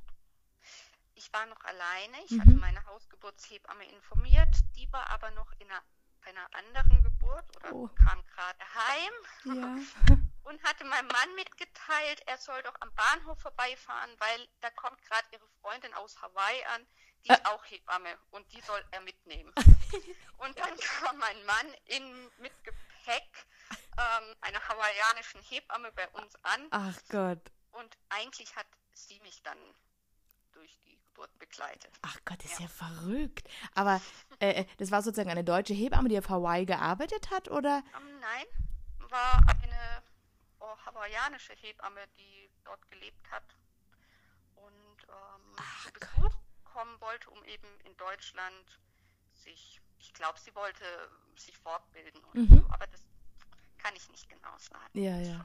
ich 1.15 1.33
war 1.33 1.47
noch 1.47 1.61
alleine. 1.65 2.17
Ich 2.25 2.33
Mhm. 2.33 2.41
hatte 2.41 2.57
meine 2.57 2.85
Hausgeburtshebamme 2.87 3.85
informiert. 3.91 4.49
Die 4.77 4.93
war 4.93 5.09
aber 5.11 5.31
noch 5.33 5.53
in 5.61 5.71
einer, 5.71 5.83
bei 6.23 6.31
einer 6.31 6.49
anderen 6.55 7.03
Geburt 7.03 7.45
oder 7.57 7.73
Oh. 7.75 7.89
kam 8.05 8.23
gerade 8.27 8.59
heim 8.75 9.13
Ja. 9.45 9.77
und 10.45 10.63
hatte 10.65 10.85
meinem 10.85 11.09
Mann 11.09 11.35
mitgeteilt, 11.37 12.23
er 12.27 12.37
soll 12.39 12.63
doch 12.63 12.75
am 12.81 12.93
Bahnhof 12.95 13.39
vorbeifahren, 13.41 14.11
weil 14.19 14.49
da 14.61 14.71
kommt 14.71 15.01
gerade 15.05 15.27
ihre 15.33 15.47
Freundin 15.61 15.93
aus 15.95 16.21
Hawaii 16.21 16.65
an, 16.75 16.87
die 17.25 17.31
ist 17.31 17.47
auch 17.47 17.65
Hebamme 17.67 18.19
und 18.31 18.51
die 18.53 18.61
soll 18.63 18.85
er 18.91 19.01
mitnehmen. 19.03 19.53
und 20.39 20.59
dann 20.59 20.77
kam 20.79 21.19
mein 21.19 21.45
Mann 21.47 21.75
in, 21.87 22.31
mit 22.39 22.53
Gepäck 22.65 23.47
ähm, 23.99 24.37
einer 24.41 24.69
hawaiianischen 24.69 25.41
Hebamme 25.43 25.93
bei 25.93 26.09
uns 26.11 26.35
an 26.45 26.67
Ach 26.71 26.99
Gott. 27.09 27.41
und 27.73 27.97
eigentlich 28.09 28.55
hat 28.57 28.67
sie 28.93 29.21
mich 29.21 29.43
dann 29.43 29.59
durch 30.63 30.79
die 30.79 30.97
Geburt 30.97 31.37
begleitet. 31.41 31.91
Ach 32.03 32.17
Gott, 32.25 32.45
ist 32.45 32.61
ja, 32.61 32.67
ja 32.67 32.69
verrückt. 32.69 33.49
Aber 33.75 34.01
äh, 34.39 34.63
äh, 34.63 34.67
das 34.79 34.93
war 34.93 35.03
sozusagen 35.03 35.31
eine 35.31 35.43
deutsche 35.43 35.75
Hebamme, 35.75 36.09
die 36.09 36.19
auf 36.19 36.29
Hawaii 36.29 36.65
gearbeitet 36.65 37.31
hat, 37.31 37.51
oder? 37.51 37.83
Um, 37.97 38.07
ähm, 38.07 38.21
nein, 38.21 38.47
war 39.11 39.43
eine 39.63 40.03
oh, 40.61 40.77
hawaiianische 40.87 41.55
Hebamme, 41.55 42.01
die 42.17 42.49
dort 42.65 42.89
gelebt 42.91 43.29
hat 43.31 43.57
und 44.55 45.03
ähm, 45.09 45.57
Ach, 45.57 45.85
zu 45.85 45.93
Besuch 45.93 46.23
Gott. 46.23 46.33
kommen 46.65 47.01
wollte, 47.01 47.29
um 47.31 47.45
eben 47.45 47.69
in 47.85 47.97
Deutschland 47.97 48.81
sich, 49.33 49.81
ich 49.99 50.15
glaube, 50.15 50.39
sie 50.39 50.55
wollte 50.55 50.85
sich 51.37 51.59
fortbilden 51.59 52.23
oder 52.25 52.41
mhm. 52.41 52.49
so, 52.61 52.67
aber 52.71 52.87
das 52.87 53.03
kann 53.79 53.95
ich 53.97 54.09
nicht 54.11 54.29
genau 54.29 54.57
sagen. 54.59 54.91
Ja, 54.95 55.19
ja. 55.19 55.45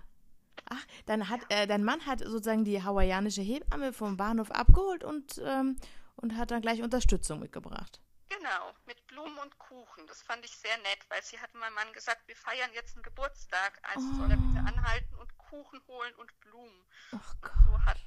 Ach, 0.69 0.85
dann 1.05 1.29
hat 1.29 1.41
ja. 1.49 1.59
äh, 1.59 1.67
dein 1.67 1.83
Mann 1.83 2.05
hat 2.05 2.19
sozusagen 2.19 2.65
die 2.65 2.83
hawaiianische 2.83 3.41
Hebamme 3.41 3.93
vom 3.93 4.17
Bahnhof 4.17 4.51
abgeholt 4.51 5.03
und, 5.03 5.41
ähm, 5.43 5.77
und 6.15 6.37
hat 6.37 6.51
dann 6.51 6.61
gleich 6.61 6.81
Unterstützung 6.81 7.39
mitgebracht. 7.39 8.01
Genau, 8.29 8.73
mit 8.85 9.05
Blumen 9.07 9.37
und 9.37 9.57
Kuchen. 9.57 10.05
Das 10.07 10.21
fand 10.21 10.43
ich 10.43 10.51
sehr 10.51 10.77
nett, 10.79 10.99
weil 11.09 11.23
sie 11.23 11.39
hat 11.39 11.53
meinem 11.53 11.73
Mann 11.73 11.91
gesagt, 11.93 12.27
wir 12.27 12.35
feiern 12.35 12.69
jetzt 12.73 12.95
einen 12.95 13.03
Geburtstag, 13.03 13.79
also 13.83 14.05
oh. 14.11 14.15
soll 14.15 14.31
er 14.31 14.37
bitte 14.37 14.59
anhalten 14.59 15.15
und 15.15 15.37
Kuchen 15.37 15.81
holen 15.87 16.13
und 16.15 16.39
Blumen. 16.41 16.85
Ach 17.11 17.35
Gott. 17.41 17.51
Und 17.55 17.65
so 17.65 17.85
hat 17.85 17.97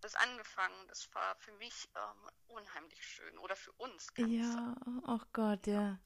das 0.00 0.14
angefangen. 0.14 0.74
Das 0.88 1.08
war 1.14 1.36
für 1.36 1.52
mich 1.52 1.88
ähm, 1.94 2.30
unheimlich 2.48 3.04
schön 3.04 3.38
oder 3.38 3.56
für 3.56 3.72
uns. 3.72 4.08
Ja, 4.16 4.74
ach 5.06 5.26
Gott, 5.32 5.66
ja. 5.66 5.98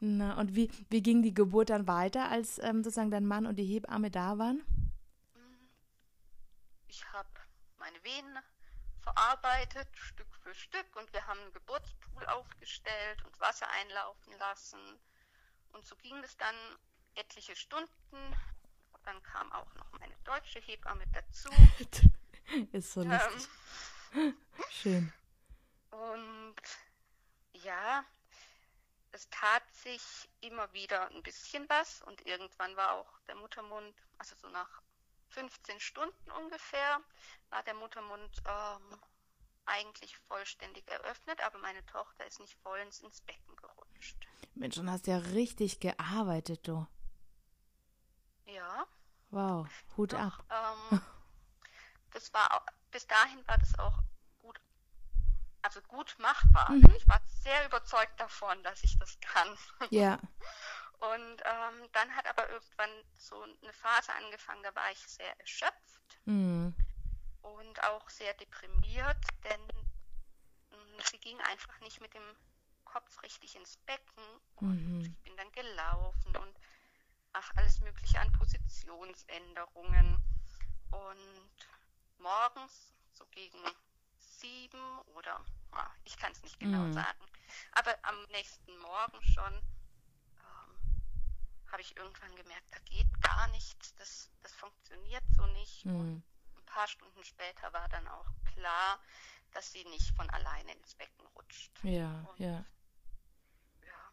Na, 0.00 0.38
und 0.38 0.54
wie, 0.54 0.70
wie 0.90 1.02
ging 1.02 1.22
die 1.22 1.32
Geburt 1.32 1.70
dann 1.70 1.88
weiter, 1.88 2.28
als 2.28 2.58
ähm, 2.58 2.84
sozusagen 2.84 3.10
dein 3.10 3.26
Mann 3.26 3.46
und 3.46 3.56
die 3.56 3.64
Hebamme 3.64 4.10
da 4.10 4.38
waren? 4.38 4.62
Ich 6.94 7.12
habe 7.12 7.28
meine 7.78 8.04
Venen 8.04 8.38
verarbeitet, 9.00 9.88
Stück 9.96 10.32
für 10.44 10.54
Stück, 10.54 10.94
und 10.94 11.12
wir 11.12 11.26
haben 11.26 11.40
einen 11.40 11.52
Geburtspool 11.52 12.24
aufgestellt 12.26 13.20
und 13.24 13.40
Wasser 13.40 13.68
einlaufen 13.68 14.32
lassen. 14.38 14.78
Und 15.72 15.84
so 15.84 15.96
ging 15.96 16.16
es 16.22 16.36
dann 16.36 16.54
etliche 17.16 17.56
Stunden. 17.56 18.36
Dann 19.02 19.20
kam 19.24 19.52
auch 19.52 19.74
noch 19.74 19.90
meine 19.98 20.16
deutsche 20.22 20.60
Hebamme 20.60 21.04
dazu. 21.08 21.50
Ist 22.72 22.92
so 22.92 23.02
lustig. 23.02 23.48
Ähm, 24.14 24.38
Schön. 24.70 25.12
Und 25.90 26.62
ja, 27.54 28.04
es 29.10 29.28
tat 29.30 29.68
sich 29.74 30.30
immer 30.42 30.72
wieder 30.72 31.10
ein 31.10 31.24
bisschen 31.24 31.68
was 31.68 32.02
und 32.02 32.24
irgendwann 32.24 32.76
war 32.76 32.92
auch 32.92 33.18
der 33.26 33.34
Muttermund, 33.34 33.94
also 34.16 34.36
so 34.36 34.48
nach 34.48 34.80
15 35.34 35.80
Stunden 35.80 36.30
ungefähr, 36.42 37.00
war 37.50 37.62
der 37.64 37.74
Muttermund 37.74 38.42
ähm, 38.46 39.00
eigentlich 39.66 40.16
vollständig 40.28 40.88
eröffnet, 40.88 41.40
aber 41.40 41.58
meine 41.58 41.84
Tochter 41.86 42.26
ist 42.26 42.40
nicht 42.40 42.54
vollends 42.62 43.00
ins 43.00 43.20
Becken 43.22 43.56
gerutscht. 43.56 44.16
Mensch, 44.54 44.78
und 44.78 44.90
hast 44.90 45.06
ja 45.06 45.18
richtig 45.18 45.80
gearbeitet, 45.80 46.66
du. 46.68 46.86
Ja. 48.46 48.86
Wow, 49.30 49.66
Hut 49.96 50.12
Doch, 50.12 50.18
ab. 50.18 50.44
Ähm, 50.90 51.00
das 52.12 52.32
war 52.32 52.52
auch, 52.54 52.66
bis 52.90 53.06
dahin 53.06 53.46
war 53.46 53.58
das 53.58 53.78
auch 53.78 54.02
also 55.64 55.80
gut 55.88 56.14
machbar. 56.18 56.70
Mhm. 56.70 56.92
Ich 56.96 57.08
war 57.08 57.20
sehr 57.42 57.66
überzeugt 57.66 58.20
davon, 58.20 58.62
dass 58.62 58.84
ich 58.84 58.98
das 58.98 59.18
kann. 59.20 59.48
Ja. 59.90 60.18
Und 61.12 61.42
ähm, 61.44 61.88
dann 61.92 62.16
hat 62.16 62.26
aber 62.26 62.48
irgendwann 62.48 62.90
so 63.18 63.42
eine 63.42 63.72
Phase 63.72 64.12
angefangen, 64.14 64.62
da 64.62 64.74
war 64.74 64.90
ich 64.90 64.98
sehr 64.98 65.38
erschöpft 65.40 66.18
mhm. 66.24 66.74
und 67.42 67.84
auch 67.84 68.08
sehr 68.08 68.32
deprimiert, 68.34 69.18
denn 69.44 69.60
mh, 70.70 70.76
mm, 70.78 71.00
sie 71.10 71.18
ging 71.18 71.38
einfach 71.42 71.78
nicht 71.80 72.00
mit 72.00 72.14
dem 72.14 72.36
Kopf 72.84 73.22
richtig 73.22 73.56
ins 73.56 73.76
Becken 73.78 74.24
und 74.56 74.98
mhm. 74.98 75.00
ich 75.02 75.22
bin 75.24 75.36
dann 75.36 75.52
gelaufen 75.52 76.36
und 76.36 76.58
ach, 77.34 77.50
alles 77.56 77.80
Mögliche 77.80 78.18
an 78.20 78.32
Positionsänderungen. 78.32 80.18
Und 80.90 81.68
morgens, 82.18 82.94
so 83.12 83.26
gegen 83.26 83.58
sieben 84.16 84.98
oder 85.16 85.44
oh, 85.72 85.90
ich 86.04 86.16
kann 86.16 86.32
es 86.32 86.42
nicht 86.42 86.58
genau 86.58 86.78
mhm. 86.78 86.92
sagen. 86.92 87.26
Aber 87.72 87.96
am 88.02 88.22
nächsten 88.30 88.76
Morgen 88.78 89.20
schon 89.22 89.60
habe 91.70 91.82
ich 91.82 91.96
irgendwann 91.96 92.34
gemerkt, 92.36 92.72
da 92.72 92.78
geht 92.80 93.20
gar 93.20 93.48
nichts, 93.48 93.94
das, 93.96 94.30
das 94.42 94.52
funktioniert 94.52 95.24
so 95.36 95.46
nicht. 95.48 95.84
Mhm. 95.84 95.96
Und 96.00 96.24
ein 96.56 96.64
paar 96.66 96.88
Stunden 96.88 97.24
später 97.24 97.72
war 97.72 97.88
dann 97.88 98.06
auch 98.08 98.26
klar, 98.54 99.00
dass 99.52 99.72
sie 99.72 99.84
nicht 99.84 100.14
von 100.16 100.28
alleine 100.30 100.72
ins 100.72 100.94
Becken 100.94 101.26
rutscht. 101.34 101.72
Ja, 101.82 102.26
Und, 102.28 102.40
ja. 102.40 102.64
Ja, 103.82 104.12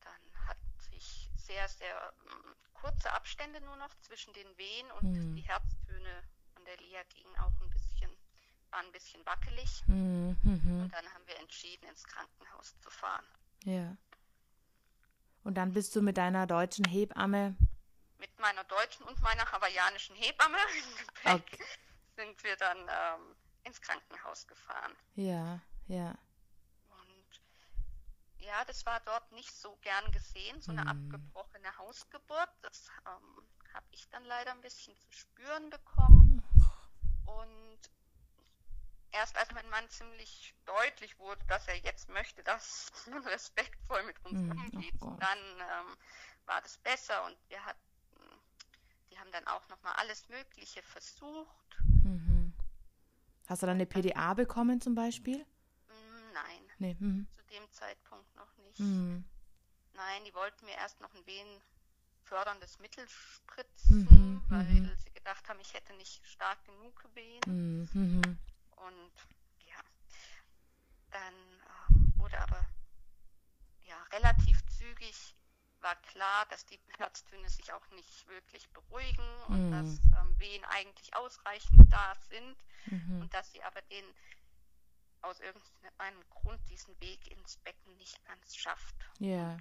dann 0.00 0.46
hat 0.46 0.58
sich 0.90 1.30
sehr, 1.36 1.68
sehr 1.68 2.12
ähm, 2.26 2.54
kurze 2.74 3.12
Abstände 3.12 3.60
nur 3.60 3.76
noch 3.76 3.94
zwischen 4.00 4.32
den 4.34 4.56
Wehen 4.58 4.90
und 4.92 5.12
mhm. 5.12 5.34
die 5.36 5.42
Herztöne 5.42 6.24
von 6.54 6.64
der 6.64 6.76
Lia 6.78 7.02
gingen 7.04 7.36
auch 7.38 7.60
ein 7.60 7.70
bisschen 7.70 8.10
war 8.72 8.80
ein 8.80 8.92
bisschen 8.92 9.24
wackelig. 9.26 9.82
Mhm. 9.86 10.36
Und 10.44 10.90
dann 10.92 11.06
haben 11.12 11.26
wir 11.26 11.38
entschieden, 11.38 11.86
ins 11.88 12.04
Krankenhaus 12.04 12.74
zu 12.80 12.90
fahren. 12.90 13.26
Ja. 13.64 13.96
Und 15.44 15.54
dann 15.54 15.72
bist 15.72 15.94
du 15.96 16.02
mit 16.02 16.16
deiner 16.16 16.46
deutschen 16.46 16.84
Hebamme? 16.84 17.56
Mit 18.18 18.38
meiner 18.38 18.64
deutschen 18.64 19.04
und 19.06 19.20
meiner 19.22 19.50
hawaiianischen 19.50 20.14
Hebamme 20.14 20.58
okay. 21.24 21.64
sind 22.16 22.42
wir 22.44 22.56
dann 22.56 22.78
ähm, 22.78 23.36
ins 23.64 23.80
Krankenhaus 23.80 24.46
gefahren. 24.46 24.92
Ja, 25.16 25.60
ja. 25.88 26.10
Und 26.90 27.40
ja, 28.38 28.64
das 28.66 28.86
war 28.86 29.00
dort 29.00 29.32
nicht 29.32 29.52
so 29.52 29.76
gern 29.82 30.12
gesehen, 30.12 30.60
so 30.60 30.70
eine 30.70 30.82
mhm. 30.82 30.88
abgebrochene 30.88 31.76
Hausgeburt. 31.78 32.50
Das 32.62 32.88
ähm, 33.06 33.44
habe 33.74 33.86
ich 33.90 34.08
dann 34.10 34.24
leider 34.24 34.52
ein 34.52 34.60
bisschen 34.60 34.96
zu 34.96 35.10
spüren 35.10 35.70
bekommen. 35.70 36.42
Und 37.26 37.78
erst 39.12 39.36
als 39.36 39.50
mein 39.52 39.68
Mann 39.70 39.88
ziemlich 39.88 40.54
deutlich 40.64 41.18
wurde, 41.18 41.44
dass 41.46 41.66
er 41.68 41.76
jetzt 41.78 42.08
möchte, 42.08 42.42
dass 42.42 42.90
man 43.10 43.24
respektvoll 43.26 44.02
mit 44.04 44.24
uns 44.24 44.40
mhm. 44.40 44.50
umgeht, 44.50 44.94
oh 45.00 45.16
dann 45.20 45.38
ähm, 45.38 45.96
war 46.46 46.60
das 46.60 46.78
besser 46.78 47.24
und 47.26 47.36
wir 47.48 47.64
hatten, 47.64 47.80
die 49.10 49.18
haben 49.18 49.30
dann 49.32 49.46
auch 49.46 49.66
nochmal 49.68 49.94
alles 49.96 50.28
Mögliche 50.28 50.82
versucht. 50.82 51.78
Mhm. 52.04 52.52
Hast 53.46 53.62
du 53.62 53.66
dann 53.66 53.76
eine 53.76 53.86
PDA 53.86 54.34
bekommen 54.34 54.80
zum 54.80 54.94
Beispiel? 54.94 55.38
Mm, 55.38 56.32
nein, 56.32 56.70
nee. 56.78 56.96
mhm. 56.98 57.26
zu 57.36 57.44
dem 57.46 57.70
Zeitpunkt 57.72 58.34
noch 58.36 58.56
nicht. 58.56 58.80
Mhm. 58.80 59.24
Nein, 59.94 60.24
die 60.24 60.34
wollten 60.34 60.64
mir 60.64 60.74
erst 60.76 61.00
noch 61.00 61.12
ein 61.14 61.26
wehenförderndes 61.26 62.78
Mittel 62.78 63.06
spritzen, 63.08 64.06
mhm, 64.10 64.42
weil 64.48 64.64
mhm. 64.64 64.90
sie 65.04 65.12
gedacht 65.12 65.46
haben, 65.48 65.60
ich 65.60 65.74
hätte 65.74 65.92
nicht 65.94 66.26
stark 66.26 66.64
genug 66.64 67.04
Wehen. 67.14 67.40
Und 68.86 69.12
ja, 69.66 69.80
dann 71.10 71.34
äh, 71.34 72.18
wurde 72.18 72.40
aber 72.40 72.66
ja 73.86 73.96
relativ 74.12 74.64
zügig 74.66 75.36
war 75.82 75.96
klar, 75.96 76.46
dass 76.50 76.64
die 76.66 76.78
Herztöne 76.96 77.48
sich 77.48 77.72
auch 77.72 77.88
nicht 77.90 78.28
wirklich 78.28 78.68
beruhigen 78.70 79.24
und 79.48 79.66
mhm. 79.66 79.72
dass 79.72 79.98
ähm, 80.20 80.38
Wehen 80.38 80.64
eigentlich 80.66 81.14
ausreichend 81.16 81.92
da 81.92 82.14
sind 82.30 82.56
mhm. 82.86 83.22
und 83.22 83.34
dass 83.34 83.50
sie 83.52 83.62
aber 83.62 83.82
den 83.82 84.04
aus 85.22 85.40
irgendeinem 85.40 86.20
Grund 86.30 86.60
diesen 86.68 86.98
Weg 87.00 87.30
ins 87.30 87.56
Becken 87.58 87.96
nicht 87.96 88.24
ganz 88.24 88.56
schafft. 88.56 88.94
Ja. 89.18 89.58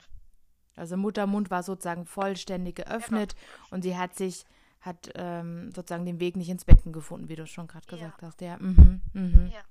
Also 0.76 0.98
Muttermund 0.98 1.52
war 1.52 1.64
sozusagen 1.64 2.06
vollständig 2.06 2.78
geöffnet 2.78 3.36
und 3.70 3.84
sie 3.84 3.98
hat 3.98 4.16
sich 4.16 4.46
hat 4.82 5.12
ähm, 5.16 5.72
sozusagen 5.72 6.06
den 6.06 6.20
Weg 6.20 6.36
nicht 6.36 6.50
ins 6.50 6.66
Becken 6.66 6.92
gefunden, 6.92 7.30
wie 7.30 7.36
du 7.36 7.46
schon 7.46 7.68
gerade 7.68 7.86
ja. 7.88 7.98
gesagt 7.98 8.24
hast. 8.24 8.42
Ja. 8.42 8.58
Mhm. 8.58 9.02
Mhm. 9.14 9.52
ja. 9.54 9.64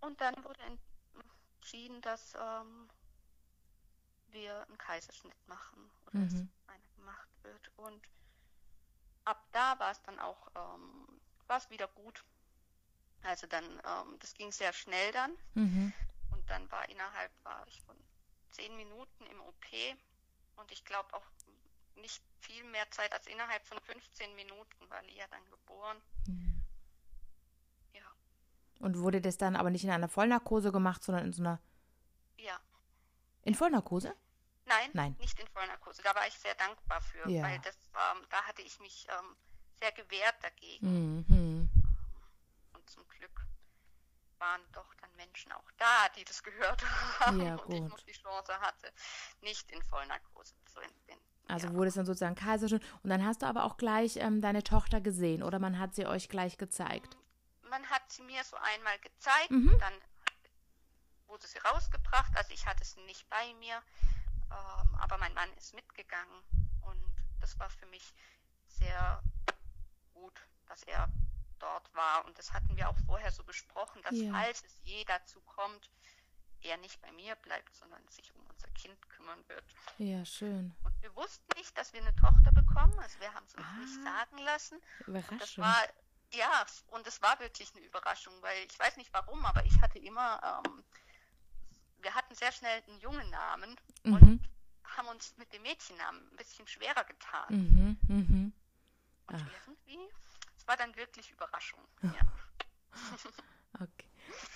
Und 0.00 0.20
dann 0.20 0.34
wurde 0.44 0.60
entschieden, 1.60 2.00
dass 2.02 2.34
ähm, 2.34 2.88
wir 4.32 4.66
einen 4.66 4.78
Kaiserschnitt 4.78 5.48
machen 5.48 5.90
oder 6.06 6.18
mhm. 6.18 6.28
dass 6.28 6.74
einer 6.74 6.96
gemacht 6.96 7.28
wird. 7.42 7.70
Und 7.76 8.08
ab 9.24 9.44
da 9.52 9.78
war 9.78 9.92
es 9.92 10.02
dann 10.02 10.18
auch 10.18 10.48
ähm, 10.56 11.20
war 11.50 11.58
es 11.58 11.68
wieder 11.68 11.88
gut. 11.88 12.24
Also 13.22 13.46
dann, 13.46 13.64
ähm, 13.64 14.16
das 14.20 14.32
ging 14.34 14.50
sehr 14.50 14.72
schnell 14.72 15.12
dann. 15.12 15.36
Mhm. 15.54 15.92
Und 16.30 16.48
dann 16.48 16.70
war 16.70 16.88
innerhalb, 16.88 17.32
war 17.42 17.66
ich 17.66 17.82
von 17.82 17.96
zehn 18.52 18.74
Minuten 18.76 19.26
im 19.26 19.40
OP 19.40 19.66
und 20.56 20.72
ich 20.72 20.84
glaube 20.84 21.12
auch 21.12 21.26
nicht 21.96 22.22
viel 22.40 22.64
mehr 22.64 22.90
Zeit 22.90 23.12
als 23.12 23.26
innerhalb 23.26 23.64
von 23.66 23.80
15 23.80 24.34
Minuten 24.34 24.90
war 24.90 25.02
Lia 25.02 25.26
dann 25.28 25.44
geboren. 25.50 26.02
Mhm. 26.26 26.62
Ja. 27.92 28.02
Und 28.78 28.98
wurde 28.98 29.20
das 29.20 29.36
dann 29.36 29.56
aber 29.56 29.70
nicht 29.70 29.84
in 29.84 29.90
einer 29.90 30.08
Vollnarkose 30.08 30.72
gemacht, 30.72 31.02
sondern 31.02 31.26
in 31.26 31.32
so 31.32 31.42
einer. 31.42 31.60
Ja. 32.36 32.58
In 33.42 33.54
Vollnarkose? 33.54 34.14
Nein, 34.66 34.90
Nein, 34.92 35.16
nicht 35.18 35.38
in 35.40 35.48
Vollnarkose. 35.48 36.02
Da 36.02 36.14
war 36.14 36.26
ich 36.26 36.34
sehr 36.34 36.54
dankbar 36.54 37.00
für, 37.00 37.28
ja. 37.28 37.42
weil 37.42 37.58
das, 37.60 37.76
ähm, 37.94 38.24
da 38.30 38.42
hatte 38.44 38.62
ich 38.62 38.78
mich 38.78 39.06
ähm, 39.08 39.36
sehr 39.80 39.90
gewehrt 39.92 40.36
dagegen. 40.42 41.16
Mhm. 41.18 41.70
Glück 43.20 43.46
waren 44.38 44.62
doch 44.72 44.94
dann 44.94 45.14
Menschen 45.16 45.52
auch 45.52 45.70
da, 45.76 46.08
die 46.16 46.24
das 46.24 46.42
gehört 46.42 46.82
haben 47.20 47.44
Ja, 47.44 47.56
und 47.56 47.72
ich 47.72 47.80
noch 47.82 48.00
die 48.00 48.12
Chance 48.12 48.58
hatte, 48.60 48.92
nicht 49.42 49.70
in 49.70 49.82
Vollnarkose 49.82 50.54
zu 50.64 50.80
entbinden. 50.80 51.39
Also 51.50 51.68
ja. 51.68 51.74
wurde 51.74 51.88
es 51.88 51.94
dann 51.94 52.06
sozusagen 52.06 52.34
Kaiserschnitt. 52.34 52.82
Und 53.02 53.10
dann 53.10 53.24
hast 53.24 53.42
du 53.42 53.46
aber 53.46 53.64
auch 53.64 53.76
gleich 53.76 54.16
ähm, 54.16 54.40
deine 54.40 54.62
Tochter 54.62 55.00
gesehen 55.00 55.42
oder 55.42 55.58
man 55.58 55.78
hat 55.78 55.94
sie 55.94 56.06
euch 56.06 56.28
gleich 56.28 56.56
gezeigt. 56.58 57.16
Man 57.68 57.84
hat 57.86 58.02
sie 58.10 58.22
mir 58.22 58.42
so 58.44 58.56
einmal 58.56 58.98
gezeigt, 59.00 59.50
Mhm. 59.50 59.76
dann 59.78 59.92
wurde 61.26 61.46
sie 61.46 61.58
rausgebracht. 61.58 62.32
Also 62.36 62.52
ich 62.52 62.66
hatte 62.66 62.84
sie 62.84 63.00
nicht 63.02 63.28
bei 63.28 63.54
mir, 63.60 63.76
ähm, 64.50 64.94
aber 65.00 65.18
mein 65.18 65.34
Mann 65.34 65.48
ist 65.56 65.74
mitgegangen 65.74 66.42
und 66.82 67.14
das 67.40 67.58
war 67.58 67.70
für 67.70 67.86
mich 67.86 68.12
sehr 68.66 69.22
gut, 70.14 70.34
dass 70.66 70.82
er 70.84 71.08
dort 71.58 71.94
war. 71.94 72.24
Und 72.24 72.38
das 72.38 72.52
hatten 72.52 72.76
wir 72.76 72.88
auch 72.88 72.96
vorher 73.06 73.30
so 73.30 73.44
besprochen, 73.44 74.02
dass 74.02 74.16
Ja. 74.18 74.32
falls 74.32 74.62
es 74.64 74.80
je 74.84 75.04
dazu 75.04 75.40
kommt, 75.42 75.90
er 76.62 76.76
nicht 76.78 77.00
bei 77.00 77.10
mir 77.12 77.34
bleibt, 77.36 77.74
sondern 77.74 78.06
sich 78.08 78.32
um 78.34 78.46
unser 78.46 78.68
Kind 78.68 79.08
kümmern 79.10 79.42
wird. 79.48 79.64
Ja, 79.98 80.24
schön. 80.24 80.74
Und 80.82 81.02
wir 81.02 81.14
wussten 81.16 81.46
nicht, 81.56 81.76
dass 81.76 81.92
wir 81.92 82.00
eine 82.00 82.14
Tochter 82.16 82.52
bekommen. 82.52 82.98
Also 82.98 83.18
wir 83.20 83.32
haben 83.32 83.46
es 83.46 83.54
uns 83.54 83.66
nicht 83.78 83.98
Ah. 84.06 84.20
sagen 84.22 84.38
lassen. 84.38 84.80
Und 85.06 85.14
das 85.16 85.24
Überraschung. 85.56 85.64
war, 85.64 85.82
ja, 86.32 86.66
und 86.88 87.06
es 87.06 87.20
war 87.22 87.38
wirklich 87.40 87.74
eine 87.74 87.84
Überraschung, 87.84 88.34
weil 88.42 88.64
ich 88.66 88.78
weiß 88.78 88.96
nicht 88.96 89.12
warum, 89.12 89.44
aber 89.44 89.64
ich 89.64 89.80
hatte 89.80 89.98
immer, 89.98 90.62
ähm, 90.66 90.84
wir 91.98 92.14
hatten 92.14 92.34
sehr 92.34 92.52
schnell 92.52 92.82
einen 92.86 93.00
jungen 93.00 93.28
Namen 93.30 93.76
Mhm. 94.04 94.12
und 94.14 94.48
haben 94.84 95.08
uns 95.08 95.36
mit 95.36 95.52
dem 95.52 95.62
Mädchennamen 95.62 96.30
ein 96.32 96.36
bisschen 96.36 96.66
schwerer 96.66 97.04
getan. 97.04 97.46
Mhm, 97.48 97.98
mhm. 98.08 98.52
Und 99.28 99.36
Ach. 99.36 99.46
irgendwie, 99.66 100.08
es 100.56 100.66
war 100.66 100.76
dann 100.76 100.94
wirklich 100.96 101.30
Überraschung. 101.30 101.80
Ja. 102.02 102.20
Okay. 103.80 104.09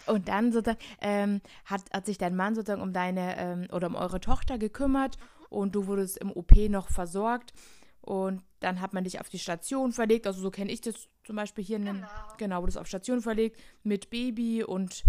Und 0.06 0.28
dann 0.28 0.52
sozusagen 0.52 0.78
ähm, 1.00 1.40
hat, 1.64 1.82
hat 1.92 2.06
sich 2.06 2.18
dein 2.18 2.36
Mann 2.36 2.54
sozusagen 2.54 2.82
um 2.82 2.92
deine 2.92 3.36
ähm, 3.38 3.66
oder 3.72 3.86
um 3.88 3.94
eure 3.96 4.20
Tochter 4.20 4.58
gekümmert 4.58 5.16
und 5.50 5.74
du 5.74 5.86
wurdest 5.86 6.18
im 6.18 6.30
OP 6.30 6.52
noch 6.68 6.90
versorgt 6.90 7.52
und 8.00 8.42
dann 8.60 8.80
hat 8.80 8.92
man 8.92 9.04
dich 9.04 9.20
auf 9.20 9.28
die 9.28 9.38
Station 9.38 9.92
verlegt. 9.92 10.26
Also 10.26 10.40
so 10.40 10.50
kenne 10.50 10.70
ich 10.72 10.80
das 10.82 11.08
zum 11.24 11.36
Beispiel 11.36 11.64
hier. 11.64 11.76
in 11.76 11.84
dem- 11.86 11.96
Genau. 11.96 12.08
genau, 12.38 12.60
wurdest 12.60 12.78
auf 12.78 12.86
Station 12.86 13.20
verlegt 13.22 13.58
mit 13.82 14.10
Baby 14.10 14.62
und 14.64 15.04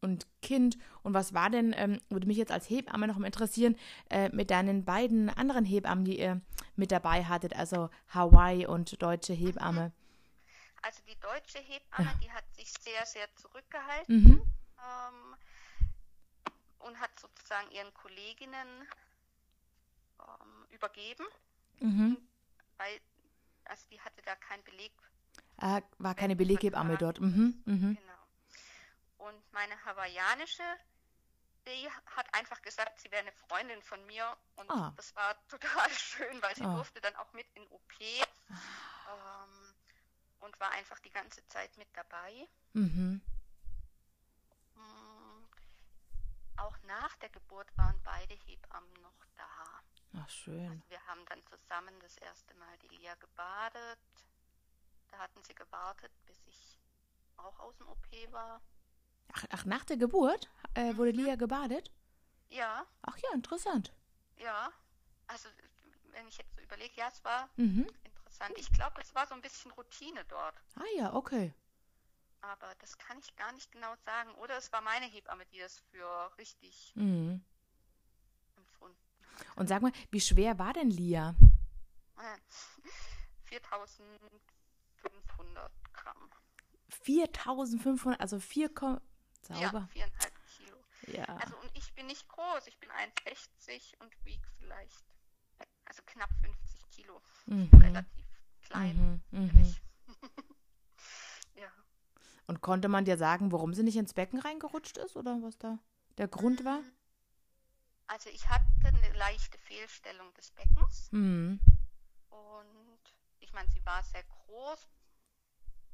und 0.00 0.28
Kind. 0.42 0.78
Und 1.02 1.12
was 1.12 1.34
war 1.34 1.50
denn, 1.50 1.74
ähm, 1.76 1.98
würde 2.08 2.28
mich 2.28 2.36
jetzt 2.36 2.52
als 2.52 2.70
Hebamme 2.70 3.08
noch 3.08 3.18
mal 3.18 3.26
interessieren, 3.26 3.74
äh, 4.10 4.28
mit 4.28 4.52
deinen 4.52 4.84
beiden 4.84 5.28
anderen 5.28 5.64
Hebammen, 5.64 6.04
die 6.04 6.20
ihr 6.20 6.40
mit 6.76 6.92
dabei 6.92 7.24
hattet, 7.24 7.56
also 7.56 7.90
Hawaii 8.08 8.64
und 8.64 9.02
deutsche 9.02 9.32
Hebamme. 9.32 9.90
Also 10.82 11.02
die 11.02 11.18
deutsche 11.20 11.58
Hebamme, 11.58 12.14
die 12.22 12.30
hat 12.30 12.44
sich 12.54 12.72
sehr, 12.72 13.04
sehr 13.06 13.28
zurückgehalten. 13.36 14.14
Mhm. 14.24 14.42
ähm, 14.78 15.36
und 16.80 17.00
hat 17.00 17.10
sozusagen 17.18 17.70
ihren 17.72 17.92
Kolleginnen 17.94 18.88
ähm, 20.20 20.66
übergeben, 20.70 21.26
Mhm. 21.80 22.16
weil 22.76 23.00
also 23.64 23.84
die 23.90 24.00
hatte 24.00 24.22
da 24.22 24.34
keinen 24.36 24.62
Beleg. 24.64 24.92
Ah, 25.58 25.80
war 25.98 26.14
keine 26.14 26.36
Beleghebamme 26.36 26.96
dort. 26.96 27.20
Mhm. 27.20 27.62
Mhm. 27.66 27.96
Genau. 27.96 29.28
Und 29.28 29.52
meine 29.52 29.84
hawaiianische, 29.84 30.62
die 31.66 31.90
hat 32.16 32.32
einfach 32.32 32.62
gesagt, 32.62 33.00
sie 33.00 33.10
wäre 33.10 33.22
eine 33.22 33.32
Freundin 33.32 33.82
von 33.82 34.04
mir 34.06 34.36
und 34.56 34.70
Ah. 34.70 34.92
das 34.96 35.14
war 35.16 35.36
total 35.48 35.90
schön, 35.90 36.40
weil 36.42 36.54
sie 36.54 36.64
Ah. 36.64 36.74
durfte 36.74 37.00
dann 37.00 37.16
auch 37.16 37.32
mit 37.32 37.46
in 37.54 37.66
OP 37.68 38.00
ähm, 38.00 39.67
und 40.40 40.58
war 40.60 40.70
einfach 40.72 40.98
die 41.00 41.10
ganze 41.10 41.46
Zeit 41.48 41.76
mit 41.76 41.88
dabei. 41.94 42.48
Mhm. 42.72 43.20
Mm, 44.76 45.44
Auch 46.56 46.76
nach 46.86 47.16
der 47.16 47.28
Geburt 47.30 47.68
waren 47.76 48.00
beide 48.04 48.34
Hebammen 48.34 48.92
noch 49.02 49.24
da. 49.36 49.82
Ach, 50.20 50.28
schön. 50.28 50.70
Also 50.70 50.90
wir 50.90 51.06
haben 51.06 51.24
dann 51.26 51.42
zusammen 51.46 51.94
das 52.00 52.16
erste 52.18 52.54
Mal 52.54 52.76
die 52.78 52.88
Lia 52.96 53.14
gebadet. 53.16 53.98
Da 55.10 55.18
hatten 55.18 55.42
sie 55.44 55.54
gewartet, 55.54 56.12
bis 56.26 56.36
ich 56.46 56.78
auch 57.36 57.58
aus 57.60 57.76
dem 57.78 57.88
OP 57.88 58.06
war. 58.32 58.60
Ach, 59.32 59.44
ach 59.50 59.64
nach 59.64 59.84
der 59.84 59.96
Geburt 59.96 60.50
äh, 60.74 60.96
wurde 60.96 61.10
Lia 61.12 61.36
gebadet? 61.36 61.90
Ja, 62.50 62.86
Ach 63.02 63.16
ja, 63.18 63.30
interessant. 63.34 63.92
ja. 64.38 64.72
Also 65.26 65.48
wenn 66.12 66.26
ich 66.28 66.38
jetzt 66.38 66.54
so 66.56 66.62
überlege, 66.62 66.94
ja, 66.96 67.08
es 67.08 67.22
war 67.24 67.48
Mhm. 67.56 67.86
Interessant. 68.28 68.58
Ich 68.58 68.70
glaube, 68.72 69.00
es 69.00 69.14
war 69.14 69.26
so 69.26 69.34
ein 69.34 69.40
bisschen 69.40 69.70
Routine 69.72 70.24
dort. 70.26 70.54
Ah 70.76 70.84
ja, 70.96 71.12
okay. 71.14 71.52
Aber 72.40 72.72
das 72.76 72.96
kann 72.98 73.18
ich 73.18 73.34
gar 73.36 73.52
nicht 73.52 73.72
genau 73.72 73.94
sagen. 74.04 74.32
Oder 74.36 74.56
es 74.58 74.72
war 74.72 74.80
meine 74.80 75.06
Hebamme, 75.06 75.44
die 75.46 75.58
das 75.58 75.78
für 75.90 76.30
richtig 76.38 76.92
Mhm. 76.94 77.44
empfunden 78.56 78.96
Und 79.56 79.68
sag 79.68 79.82
mal, 79.82 79.92
wie 80.10 80.20
schwer 80.20 80.58
war 80.58 80.72
denn 80.72 80.90
Lia? 80.90 81.34
hat. 82.16 82.40
4500 83.44 85.72
Gramm. 85.92 86.30
4500, 86.90 88.20
also 88.20 88.40
4, 88.40 88.68
Ko- 88.74 89.00
Ja, 89.48 89.56
sauber. 89.70 89.88
viereinhalb 89.92 90.32
Kilo. 90.56 90.76
Ja. 91.06 91.24
Also 91.24 91.56
und 91.58 91.70
ich 91.76 91.92
bin 91.94 92.06
nicht 92.06 92.26
groß, 92.28 92.66
ich 92.66 92.78
bin 92.78 92.90
1,60 92.90 93.98
und 94.00 94.12
wiege 94.24 94.46
vielleicht, 94.58 95.04
also 95.86 96.02
knapp 96.06 96.30
50 96.42 96.77
Kilo. 96.98 97.22
Mhm. 97.46 97.70
Relativ 97.80 98.26
klein. 98.62 99.22
Mhm. 99.30 99.40
Mhm. 99.40 99.76
ja. 101.54 101.70
Und 102.48 102.60
konnte 102.60 102.88
man 102.88 103.04
dir 103.04 103.16
sagen, 103.16 103.52
warum 103.52 103.72
sie 103.72 103.84
nicht 103.84 103.96
ins 103.96 104.14
Becken 104.14 104.40
reingerutscht 104.40 104.96
ist 104.98 105.16
oder 105.16 105.40
was 105.42 105.56
da 105.58 105.78
der 106.16 106.26
Grund 106.26 106.64
war? 106.64 106.80
Also 108.08 108.30
ich 108.30 108.48
hatte 108.48 108.64
eine 108.88 109.12
leichte 109.16 109.58
Fehlstellung 109.58 110.32
des 110.34 110.50
Beckens 110.52 111.08
Mhm. 111.12 111.60
und 112.30 112.98
ich 113.38 113.52
meine, 113.52 113.68
sie 113.70 113.84
war 113.86 114.02
sehr 114.02 114.24
groß. 114.24 114.88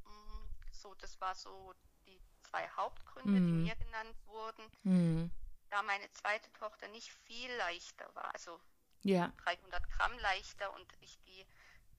Mm, 0.05 0.47
So, 0.71 0.95
das 0.95 1.19
war 1.21 1.35
so 1.35 1.73
die 2.07 2.19
zwei 2.43 2.67
Hauptgründe, 2.69 3.31
die 3.33 3.51
Mhm. 3.51 3.63
mir 3.63 3.75
genannt 3.75 4.15
wurden. 4.25 4.63
Mhm. 4.83 5.29
Da 5.69 5.83
meine 5.83 6.09
zweite 6.11 6.51
Tochter 6.53 6.87
nicht 6.87 7.11
viel 7.11 7.51
leichter 7.57 8.09
war, 8.15 8.33
also 8.33 8.59
Ja. 9.05 9.31
300 9.43 9.87
Gramm 9.91 10.17
leichter 10.17 10.73
und 10.73 10.87
ich 10.99 11.19
die 11.27 11.45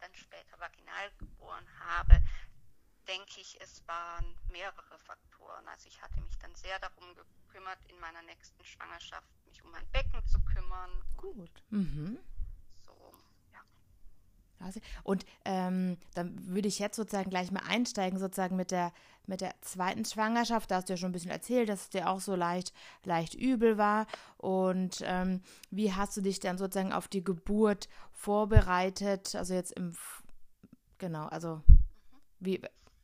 dann 0.01 0.13
später 0.13 0.59
vaginal 0.59 1.11
geboren 1.19 1.65
habe, 1.79 2.21
denke 3.07 3.41
ich, 3.41 3.61
es 3.61 3.87
waren 3.87 4.37
mehrere 4.51 4.99
Faktoren. 4.99 5.69
Also 5.69 5.87
ich 5.87 6.03
hatte 6.03 6.21
mich 6.21 6.37
dann 6.39 6.53
sehr 6.57 6.77
darum 6.81 7.15
gekümmert, 7.15 7.79
in 7.87 7.99
meiner 8.01 8.23
nächsten 8.23 8.65
Schwangerschaft 8.65 9.29
mich 9.47 9.63
um 9.63 9.71
mein 9.71 9.89
Becken 9.93 10.27
zu 10.27 10.41
kümmern. 10.41 10.91
Gut. 11.17 11.63
Mhm. 11.71 12.19
Und 15.03 15.25
ähm, 15.45 15.99
dann 16.15 16.47
würde 16.49 16.69
ich 16.69 16.79
jetzt 16.79 16.97
sozusagen 16.97 17.31
gleich 17.31 17.51
mal 17.51 17.63
einsteigen, 17.67 18.19
sozusagen 18.19 18.57
mit 18.57 18.71
der, 18.71 18.93
mit 19.27 19.41
der 19.41 19.55
zweiten 19.61 20.05
Schwangerschaft. 20.05 20.71
Da 20.71 20.77
hast 20.77 20.89
du 20.89 20.95
ja 20.95 20.97
schon 20.97 21.11
ein 21.11 21.13
bisschen 21.13 21.31
erzählt, 21.31 21.69
dass 21.69 21.83
es 21.83 21.89
dir 21.91 22.09
auch 22.09 22.21
so 22.21 22.35
leicht, 22.35 22.73
leicht 23.05 23.35
übel 23.35 23.79
war. 23.79 24.07
Und 24.39 25.03
ähm, 25.05 25.43
wie 25.71 25.93
hast 25.93 26.17
du 26.17 26.21
dich 26.21 26.41
dann 26.41 26.59
sozusagen 26.59 26.93
auf 26.93 27.09
die 27.09 27.25
Geburt 27.25 27.89
vorbereitet? 28.13 29.35
Also 29.35 29.55
jetzt 29.55 29.73
im, 29.73 29.97
genau, 30.99 31.27
also 31.27 31.63
wie, 32.41 32.61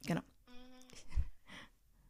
genau. 0.07 0.23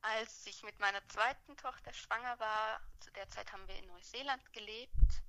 Als 0.02 0.46
ich 0.46 0.62
mit 0.64 0.78
meiner 0.80 1.06
zweiten 1.08 1.56
Tochter 1.56 1.92
schwanger 1.92 2.38
war, 2.40 2.80
zu 3.00 3.12
der 3.12 3.28
Zeit 3.28 3.52
haben 3.52 3.66
wir 3.68 3.78
in 3.78 3.86
Neuseeland 3.86 4.52
gelebt 4.52 5.22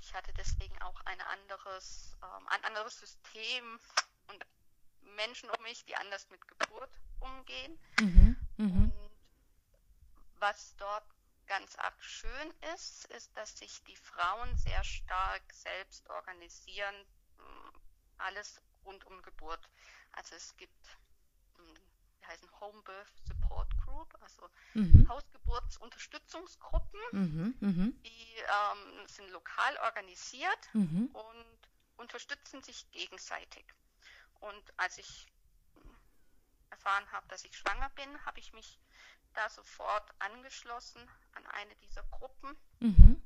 ich 0.00 0.14
hatte 0.14 0.32
deswegen 0.34 0.80
auch 0.82 1.00
ein 1.04 1.20
anderes, 1.20 2.16
ähm, 2.22 2.48
ein 2.48 2.64
anderes 2.64 2.98
System 2.98 3.80
und 4.28 4.46
Menschen 5.14 5.50
um 5.50 5.62
mich, 5.62 5.84
die 5.84 5.96
anders 5.96 6.28
mit 6.30 6.46
Geburt 6.48 6.90
umgehen. 7.20 7.78
Mhm. 7.98 8.36
Mhm. 8.56 8.92
Und 8.92 9.10
was 10.38 10.74
dort 10.76 11.04
ganz 11.46 11.76
arg 11.76 12.02
schön 12.02 12.54
ist, 12.74 13.06
ist, 13.06 13.36
dass 13.36 13.58
sich 13.58 13.82
die 13.84 13.96
Frauen 13.96 14.56
sehr 14.56 14.82
stark 14.84 15.42
selbst 15.52 16.08
organisieren, 16.08 16.94
mh, 17.38 17.72
alles 18.18 18.62
rund 18.84 19.04
um 19.06 19.20
Geburt. 19.22 19.68
Also 20.12 20.34
es 20.36 20.56
gibt, 20.56 20.98
heißen 22.30 22.48
Home 22.60 22.80
Birth 22.82 23.12
Support 23.26 23.76
Group, 23.84 24.16
also 24.22 24.48
Mhm. 24.74 25.08
Hausgeburtsunterstützungsgruppen, 25.08 27.00
Mhm. 27.12 27.54
Mhm. 27.60 28.00
die 28.04 28.36
ähm, 28.36 29.06
sind 29.08 29.28
lokal 29.30 29.76
organisiert 29.78 30.68
Mhm. 30.72 31.10
und 31.12 31.58
unterstützen 31.96 32.62
sich 32.62 32.90
gegenseitig. 32.92 33.64
Und 34.40 34.78
als 34.78 34.98
ich 34.98 35.26
erfahren 36.70 37.10
habe, 37.12 37.26
dass 37.28 37.44
ich 37.44 37.56
schwanger 37.56 37.90
bin, 37.90 38.24
habe 38.24 38.38
ich 38.40 38.52
mich 38.52 38.78
da 39.34 39.48
sofort 39.50 40.10
angeschlossen 40.18 41.08
an 41.34 41.46
eine 41.46 41.74
dieser 41.76 42.02
Gruppen. 42.04 42.56
Mhm. 42.80 43.22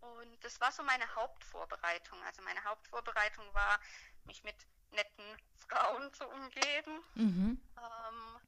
Und 0.00 0.44
das 0.44 0.60
war 0.60 0.72
so 0.72 0.82
meine 0.84 1.14
Hauptvorbereitung. 1.16 2.22
Also 2.24 2.42
meine 2.42 2.62
Hauptvorbereitung 2.64 3.52
war, 3.54 3.80
mich 4.24 4.42
mit 4.44 4.56
netten 4.92 5.24
Frauen 5.54 6.12
zu 6.12 6.26
umgeben. 6.28 7.00
Mhm. 7.14 7.60
Ähm, 7.76 8.40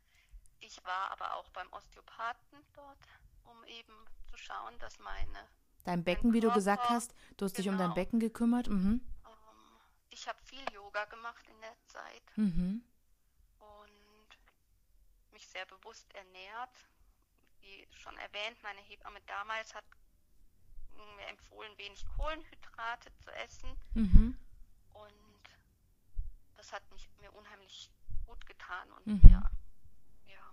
ich 0.60 0.82
war 0.84 1.10
aber 1.12 1.34
auch 1.36 1.48
beim 1.50 1.72
Osteopathen 1.72 2.58
dort, 2.74 2.98
um 3.44 3.64
eben 3.64 3.94
zu 4.26 4.36
schauen, 4.36 4.78
dass 4.78 4.98
meine. 4.98 5.48
Dein 5.84 6.04
Becken, 6.04 6.32
wie 6.32 6.40
du 6.40 6.50
gesagt 6.52 6.88
hast, 6.90 7.14
du 7.36 7.44
hast 7.44 7.56
dich 7.56 7.68
um 7.68 7.78
dein 7.78 7.86
genau. 7.90 7.94
Becken 7.94 8.20
gekümmert. 8.20 8.68
Mhm. 8.68 9.00
Ähm, 9.24 9.80
ich 10.10 10.28
habe 10.28 10.38
viel 10.42 10.64
Yoga 10.72 11.04
gemacht 11.06 11.46
in 11.48 11.60
der 11.60 11.74
Zeit 11.86 12.22
Mhm. 12.36 12.82
und 13.58 14.38
mich 15.32 15.46
sehr 15.48 15.64
bewusst 15.66 16.12
ernährt. 16.14 16.76
Wie 17.60 17.86
schon 17.92 18.16
erwähnt, 18.18 18.62
meine 18.62 18.80
Hebamme 18.80 19.20
damals 19.26 19.74
hat 19.74 19.84
mir 20.94 21.26
empfohlen, 21.28 21.76
wenig 21.78 22.04
Kohlenhydrate 22.16 23.10
zu 23.24 23.30
essen. 23.32 23.70
Mhm. 23.94 24.38
Das 26.68 26.74
hat 26.82 26.92
mich, 26.92 27.08
mir 27.22 27.32
unheimlich 27.32 27.90
gut 28.26 28.44
getan. 28.46 28.86
Und 28.92 29.06
Mhm. 29.24 29.30
ja, 29.30 29.50
ja. 30.26 30.52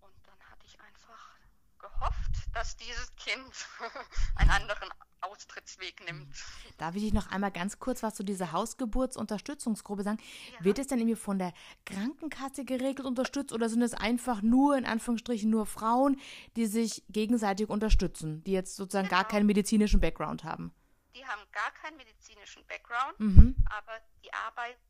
Und 0.00 0.12
dann 0.26 0.40
hatte 0.50 0.66
ich 0.66 0.80
einfach 0.80 1.30
gehofft, 1.78 2.32
dass 2.52 2.76
dieses 2.76 3.14
Kind 3.14 3.52
einen 4.34 4.50
anderen 4.50 4.88
Austrittsweg 5.20 6.04
nimmt. 6.06 6.34
Darf 6.78 6.96
ich 6.96 7.02
dich 7.04 7.12
noch 7.12 7.28
einmal 7.30 7.52
ganz 7.52 7.78
kurz 7.78 8.02
was 8.02 8.16
zu 8.16 8.24
dieser 8.24 8.50
Hausgeburtsunterstützungsgruppe 8.50 10.02
sagen? 10.02 10.18
Ja. 10.58 10.64
Wird 10.64 10.80
es 10.80 10.88
denn 10.88 10.98
irgendwie 10.98 11.14
von 11.14 11.38
der 11.38 11.52
Krankenkasse 11.84 12.64
geregelt 12.64 13.06
unterstützt 13.06 13.52
oder 13.52 13.68
sind 13.68 13.82
es 13.82 13.94
einfach 13.94 14.42
nur, 14.42 14.76
in 14.76 14.86
Anführungsstrichen, 14.86 15.48
nur 15.48 15.66
Frauen, 15.66 16.20
die 16.56 16.66
sich 16.66 17.04
gegenseitig 17.08 17.68
unterstützen, 17.68 18.42
die 18.42 18.52
jetzt 18.52 18.74
sozusagen 18.74 19.08
gar 19.08 19.20
Genau. 19.22 19.30
keinen 19.30 19.46
medizinischen 19.46 20.00
Background 20.00 20.42
haben? 20.42 20.74
Die 21.14 21.24
haben 21.24 21.42
gar 21.52 21.70
keinen 21.70 21.96
medizinischen 21.96 22.66
Background, 22.66 23.20
Mhm. 23.20 23.56
aber 23.70 24.00
die 24.24 24.32
arbeiten 24.34 24.80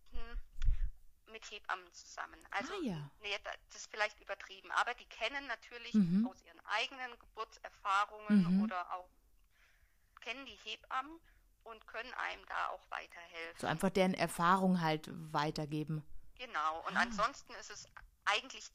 mit 1.27 1.45
Hebammen 1.51 1.93
zusammen. 1.93 2.39
Also, 2.51 2.73
Ah, 2.75 2.83
ja. 2.83 3.11
nee, 3.21 3.37
da- 3.45 3.51
das 3.69 3.83
ist 3.83 3.91
vielleicht 3.91 4.19
übertrieben, 4.21 4.71
aber 4.73 4.95
die 4.95 5.07
kennen 5.07 5.47
natürlich 5.49 5.95
Mhm. 5.95 6.27
aus 6.27 6.41
ihren 6.45 6.61
eigenen 6.67 7.19
Geburtserfahrungen 7.19 8.45
Mhm. 8.57 8.63
oder 8.63 8.93
auch 8.95 9.09
kennen 10.21 10.47
die 10.47 10.57
Hebammen 10.65 11.19
und 11.65 11.87
können 11.87 12.13
einem 12.15 12.45
da 12.47 12.69
auch 12.69 12.91
weiterhelfen. 12.91 13.61
So 13.61 13.67
einfach 13.67 13.91
deren 13.91 14.15
Erfahrung 14.15 14.81
halt 14.81 15.09
weitergeben. 15.33 16.05
Genau. 16.37 16.81
Und 16.87 16.97
Ah. 16.97 17.01
ansonsten 17.03 17.53
ist 17.55 17.71
es 17.71 17.87
eigentlich 18.25 18.71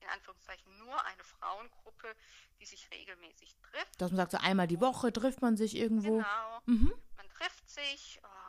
in 0.00 0.08
Anführungszeichen 0.08 0.78
nur 0.78 1.04
eine 1.06 1.24
Frauengruppe, 1.24 2.14
die 2.60 2.66
sich 2.66 2.88
regelmäßig 2.90 3.56
trifft. 3.62 4.00
Dass 4.00 4.10
man 4.10 4.18
sagt, 4.18 4.32
so 4.32 4.38
einmal 4.38 4.66
die 4.68 4.80
Woche 4.80 5.12
trifft 5.12 5.42
man 5.42 5.56
sich 5.56 5.74
irgendwo. 5.76 6.18
Genau. 6.18 6.60
Mhm. 6.66 6.92
Man 7.16 7.28
trifft 7.30 7.68
sich. 7.68 8.20
Ähm, 8.22 8.45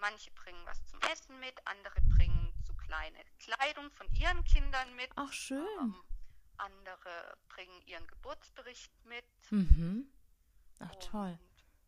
manche 0.00 0.30
bringen 0.32 0.60
was 0.64 0.84
zum 0.86 1.00
Essen 1.12 1.38
mit, 1.40 1.54
andere 1.66 2.00
bringen 2.16 2.52
so 2.66 2.74
kleine 2.74 3.18
Kleidung 3.38 3.90
von 3.92 4.06
ihren 4.12 4.42
Kindern 4.44 4.94
mit. 4.96 5.10
Ach, 5.16 5.32
schön. 5.32 5.66
Ähm, 5.80 5.94
andere 6.56 7.38
bringen 7.48 7.80
ihren 7.86 8.06
Geburtsbericht 8.06 8.92
mit. 9.04 9.24
Mhm. 9.50 10.10
Ach, 10.78 10.92
und 10.92 11.02
toll. 11.02 11.38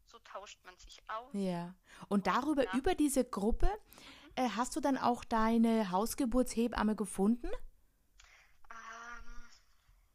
So 0.06 0.18
tauscht 0.20 0.62
man 0.64 0.76
sich 0.78 0.98
aus. 1.08 1.30
Ja. 1.32 1.74
Und 2.08 2.26
darüber, 2.26 2.64
Ja. 2.64 2.74
über 2.74 2.94
diese 2.94 3.24
Gruppe, 3.24 3.70
äh, 4.34 4.48
hast 4.50 4.76
du 4.76 4.80
dann 4.80 4.98
auch 4.98 5.24
deine 5.24 5.90
Hausgeburtshebamme 5.90 6.96
gefunden? 6.96 7.48
Ähm, 8.70 9.50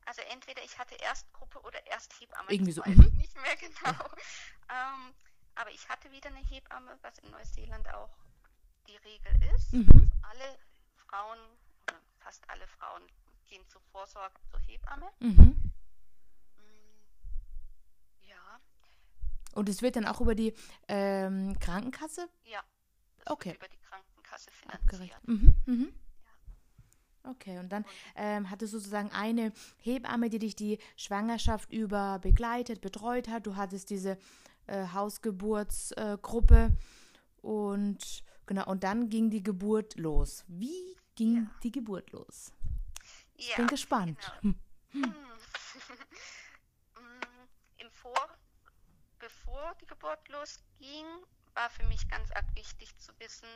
also 0.05 0.21
entweder 0.29 0.63
ich 0.63 0.77
hatte 0.77 0.95
erst 0.95 1.31
Gruppe 1.33 1.59
oder 1.61 1.85
erst 1.87 2.19
Hebamme. 2.19 2.51
Irgendwie 2.51 2.71
so, 2.71 2.81
mhm. 2.85 3.01
ich 3.01 3.13
nicht 3.13 3.35
mehr 3.41 3.55
genau. 3.57 4.05
ähm, 4.69 5.13
aber 5.59 5.71
ich 5.71 5.87
hatte 5.89 6.11
wieder 6.11 6.29
eine 6.29 6.39
Hebamme, 6.39 6.97
was 7.01 7.17
in 7.19 7.31
Neuseeland 7.31 7.87
auch 7.93 8.09
die 8.87 8.95
Regel 8.97 9.31
ist. 9.55 9.73
Mhm. 9.73 10.11
Alle 10.21 10.57
Frauen, 10.95 11.37
fast 12.19 12.47
alle 12.49 12.67
Frauen, 12.67 13.03
gehen 13.47 13.63
zur 13.67 13.81
Vorsorge 13.91 14.35
zur 14.49 14.59
Hebamme. 14.61 15.09
Mhm. 15.19 15.71
Mm, 16.57 18.27
Ja, 18.27 18.59
Und 19.53 19.69
es 19.69 19.81
wird 19.81 19.95
dann 19.95 20.05
auch 20.05 20.21
über 20.21 20.35
die 20.35 20.53
ähm, 20.87 21.57
Krankenkasse 21.59 22.27
ja. 22.45 22.61
Okay. 23.25 23.55
über 23.55 23.67
die 23.67 23.77
Krankenkasse 23.77 24.51
finanziert. 24.51 25.27
Mhm. 25.27 25.53
Mhm. 25.65 25.93
Okay, 27.23 27.59
und 27.59 27.69
dann 27.69 27.83
ähm, 28.15 28.49
hattest 28.49 28.71
du 28.73 28.77
sozusagen 28.77 29.11
eine 29.11 29.51
Hebamme, 29.79 30.29
die 30.29 30.39
dich 30.39 30.55
die 30.55 30.79
Schwangerschaft 30.95 31.71
über 31.73 32.19
begleitet, 32.19 32.79
betreut 32.79 33.27
hat. 33.27 33.45
Du 33.45 33.57
hattest 33.57 33.89
diese 33.89 34.17
äh, 34.67 34.87
Hausgeburtsgruppe 34.93 36.17
Gruppe 36.21 36.77
und 37.41 38.23
genau, 38.45 38.65
und 38.69 38.83
dann 38.83 39.09
ging 39.09 39.29
die 39.29 39.43
Geburt 39.43 39.97
los. 39.97 40.43
Wie 40.47 40.97
ging 41.15 41.35
Ja. 41.43 41.51
die 41.63 41.71
Geburt 41.71 42.11
los? 42.11 42.51
Ich 43.35 43.49
Ja, 43.49 43.55
bin 43.57 43.67
gespannt. 43.67 44.19
genau. 44.41 44.55
Mm, 46.95 47.47
Im 47.77 47.91
Vor, 47.91 48.27
bevor 49.19 49.75
die 49.81 49.85
Geburt 49.85 50.27
losging, 50.29 51.05
war 51.53 51.69
für 51.69 51.83
mich 51.85 52.07
ganz 52.09 52.31
arg 52.31 52.45
wichtig 52.55 52.95
zu 52.97 53.11
wissen, 53.19 53.47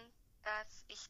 dass 0.44 0.86
ich 0.88 1.10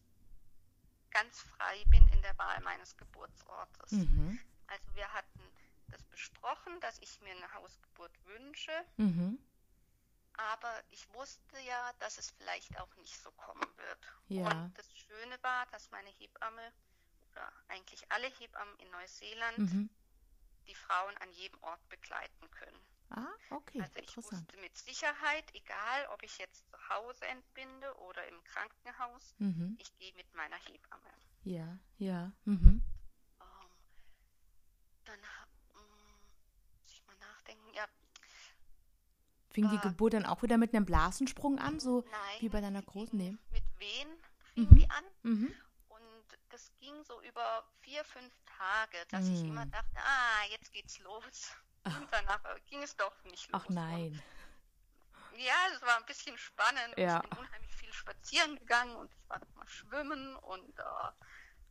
ganz 1.11 1.39
frei 1.39 1.83
bin 1.89 2.07
in 2.09 2.21
der 2.21 2.37
Wahl 2.37 2.61
meines 2.61 2.95
Geburtsortes. 2.97 3.91
Mhm. 3.91 4.39
Also 4.67 4.95
wir 4.95 5.11
hatten 5.13 5.39
das 5.89 6.03
besprochen, 6.03 6.79
dass 6.79 6.99
ich 6.99 7.19
mir 7.21 7.31
eine 7.35 7.53
Hausgeburt 7.53 8.11
wünsche, 8.25 8.71
Mhm. 8.97 9.37
Aber 10.33 10.83
ich 10.89 11.07
wusste 11.13 11.59
ja, 11.59 11.93
dass 11.99 12.17
es 12.17 12.31
vielleicht 12.31 12.77
auch 12.79 12.95
nicht 12.97 13.15
so 13.21 13.31
kommen 13.31 13.77
wird. 13.77 13.99
Ja. 14.27 14.65
Und 14.65 14.77
das 14.77 14.91
Schöne 14.93 15.37
war, 15.43 15.65
dass 15.67 15.89
meine 15.91 16.09
Hebamme 16.09 16.73
oder 17.31 17.51
eigentlich 17.67 18.09
alle 18.11 18.27
Hebammen 18.27 18.75
in 18.79 18.89
Neuseeland 18.91 19.57
Mhm. 19.57 19.89
die 20.67 20.75
Frauen 20.75 21.15
an 21.17 21.31
jedem 21.31 21.61
Ort 21.63 21.87
begleiten 21.89 22.49
können. 22.51 22.85
Ah, 23.09 23.27
okay, 23.49 23.81
Also 23.81 23.99
ich 23.99 24.15
wusste 24.17 24.57
mit 24.57 24.75
Sicherheit, 24.77 25.43
egal 25.53 26.07
ob 26.07 26.23
ich 26.23 26.37
jetzt 26.37 26.69
zu 26.69 26.77
Hause 26.89 27.25
entbinde 27.27 27.93
oder 27.97 28.25
im 28.27 28.43
Krankenhaus, 28.45 29.35
Mhm. 29.39 29.75
ich 29.79 29.93
gehe 29.97 30.13
mit 30.15 30.33
meiner 30.33 30.55
Hebamme. 30.57 31.11
Ja, 31.43 31.77
ja. 31.97 32.31
Mhm. 32.45 32.81
Ähm, 33.41 33.69
dann 35.03 35.21
ha- 35.21 35.47
mm, 35.73 36.13
muss 36.79 36.91
ich 36.93 37.05
mal 37.05 37.17
nachdenken. 37.17 37.73
Ja, 37.73 37.85
Fing 39.53 39.69
die 39.69 39.75
Äh, 39.77 39.79
Geburt 39.81 40.13
dann 40.13 40.25
auch 40.25 40.41
wieder 40.43 40.57
mit 40.57 40.73
einem 40.73 40.85
Blasensprung 40.85 41.59
an, 41.59 41.79
so 41.79 42.01
nein. 42.09 42.37
wie 42.39 42.49
bei 42.49 42.61
deiner 42.61 42.81
großen? 42.81 43.17
Nee. 43.17 43.35
Mit 43.51 43.63
Wehen 43.79 44.09
fing 44.53 44.69
Mhm. 44.69 44.75
die 44.77 44.89
an 44.89 45.03
Mhm. 45.23 45.55
und 45.89 46.37
das 46.49 46.71
ging 46.79 47.03
so 47.03 47.21
über 47.21 47.63
vier, 47.81 48.03
fünf 48.05 48.33
Tage, 48.57 48.97
dass 49.09 49.27
ich 49.27 49.41
immer 49.43 49.65
Mm. 49.65 49.71
dachte, 49.71 49.97
ah, 49.97 50.45
jetzt 50.51 50.71
geht's 50.71 50.99
los. 50.99 51.51
Und 51.83 52.07
danach 52.11 52.43
äh, 52.45 52.59
ging 52.69 52.83
es 52.83 52.95
doch 52.95 53.13
nicht 53.25 53.51
los. 53.51 53.61
Ach 53.65 53.69
nein. 53.69 54.21
Und, 55.31 55.39
ja, 55.39 55.53
es 55.73 55.81
war 55.81 55.97
ein 55.97 56.05
bisschen 56.05 56.37
spannend. 56.37 56.93
Ja. 56.97 57.21
Ich 57.23 57.29
bin 57.29 57.39
unheimlich 57.39 57.75
viel 57.75 57.91
spazieren 57.93 58.55
gegangen 58.59 58.95
und 58.97 59.11
ich 59.11 59.29
war 59.29 59.39
noch 59.39 59.55
mal 59.55 59.67
schwimmen 59.67 60.35
und 60.35 60.77
äh, 60.79 60.83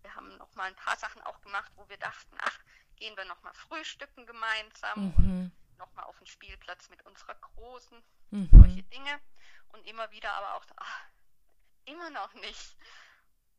wir 0.02 0.14
haben 0.14 0.36
noch 0.38 0.52
mal 0.54 0.64
ein 0.64 0.76
paar 0.76 0.96
Sachen 0.96 1.20
auch 1.22 1.40
gemacht, 1.42 1.70
wo 1.76 1.88
wir 1.88 1.98
dachten, 1.98 2.36
ach, 2.40 2.58
gehen 2.96 3.16
wir 3.16 3.24
noch 3.26 3.40
mal 3.42 3.52
frühstücken 3.54 4.26
gemeinsam 4.26 5.14
und 5.16 5.26
Mhm. 5.26 5.52
Noch 5.80 5.92
mal 5.94 6.04
auf 6.04 6.16
den 6.18 6.26
Spielplatz 6.26 6.88
mit 6.88 7.04
unserer 7.06 7.34
Großen, 7.34 8.02
Mhm. 8.30 8.48
solche 8.52 8.82
Dinge. 8.84 9.20
Und 9.72 9.86
immer 9.86 10.10
wieder 10.12 10.32
aber 10.34 10.54
auch, 10.54 10.64
ach, 10.76 11.04
immer 11.84 12.10
noch 12.10 12.32
nicht. 12.34 12.76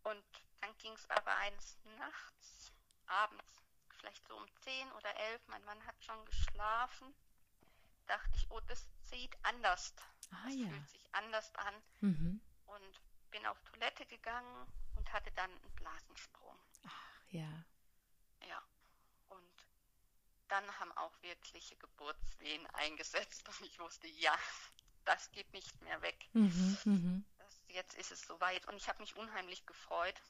Und 0.03 0.23
dann 0.61 0.77
ging 0.77 0.93
es 0.93 1.09
aber 1.09 1.35
eines 1.37 1.77
Nachts, 1.97 2.71
abends, 3.07 3.61
vielleicht 3.99 4.25
so 4.27 4.35
um 4.37 4.45
10 4.61 4.91
oder 4.93 5.13
11, 5.15 5.41
mein 5.47 5.63
Mann 5.65 5.85
hat 5.85 5.95
schon 6.03 6.25
geschlafen, 6.25 7.13
dachte 8.07 8.31
ich, 8.35 8.49
oh, 8.51 8.59
das 8.67 8.87
sieht 9.03 9.37
anders. 9.43 9.93
Ah 10.31 10.45
Das 10.45 10.55
ja. 10.55 10.67
fühlt 10.69 10.89
sich 10.89 11.13
anders 11.13 11.53
an. 11.55 11.83
Mhm. 12.01 12.41
Und 12.65 13.01
bin 13.31 13.45
auf 13.45 13.61
Toilette 13.63 14.05
gegangen 14.05 14.67
und 14.95 15.11
hatte 15.13 15.31
dann 15.33 15.51
einen 15.51 15.75
Blasensprung. 15.75 16.57
Ja. 17.29 17.63
Ja. 18.47 18.61
Dann 20.51 20.79
haben 20.79 20.91
auch 20.97 21.13
wirkliche 21.21 21.77
Geburtswehen 21.77 22.67
eingesetzt 22.73 23.47
und 23.47 23.61
ich 23.65 23.79
wusste, 23.79 24.07
ja, 24.07 24.37
das 25.05 25.31
geht 25.31 25.53
nicht 25.53 25.81
mehr 25.81 26.01
weg. 26.01 26.27
Mhm. 26.33 26.77
Mhm. 26.83 27.25
Das, 27.37 27.61
jetzt 27.69 27.93
ist 27.93 28.11
es 28.11 28.21
soweit 28.27 28.67
und 28.67 28.75
ich 28.75 28.89
habe 28.89 28.99
mich 28.99 29.15
unheimlich 29.15 29.65
gefreut, 29.65 30.21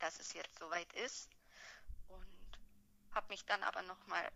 dass 0.00 0.18
es 0.18 0.32
jetzt 0.32 0.58
soweit 0.58 0.92
ist 0.94 1.30
und 2.08 2.58
habe 3.12 3.28
mich 3.28 3.44
dann 3.44 3.62
aber 3.62 3.82
nochmal 3.82 4.28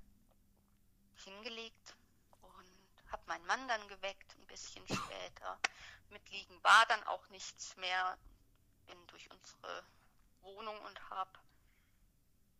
hingelegt 1.16 1.96
und 2.42 3.10
habe 3.10 3.22
meinen 3.26 3.46
Mann 3.46 3.66
dann 3.66 3.88
geweckt, 3.88 4.36
ein 4.36 4.46
bisschen 4.46 4.86
später. 4.86 5.58
Mit 6.10 6.30
Liegen 6.30 6.62
war 6.62 6.86
dann 6.86 7.02
auch 7.08 7.28
nichts 7.30 7.74
mehr. 7.74 8.16
Bin 8.86 9.06
durch 9.08 9.28
unsere 9.32 9.84
Wohnung 10.42 10.80
und 10.82 11.10
habe 11.10 11.40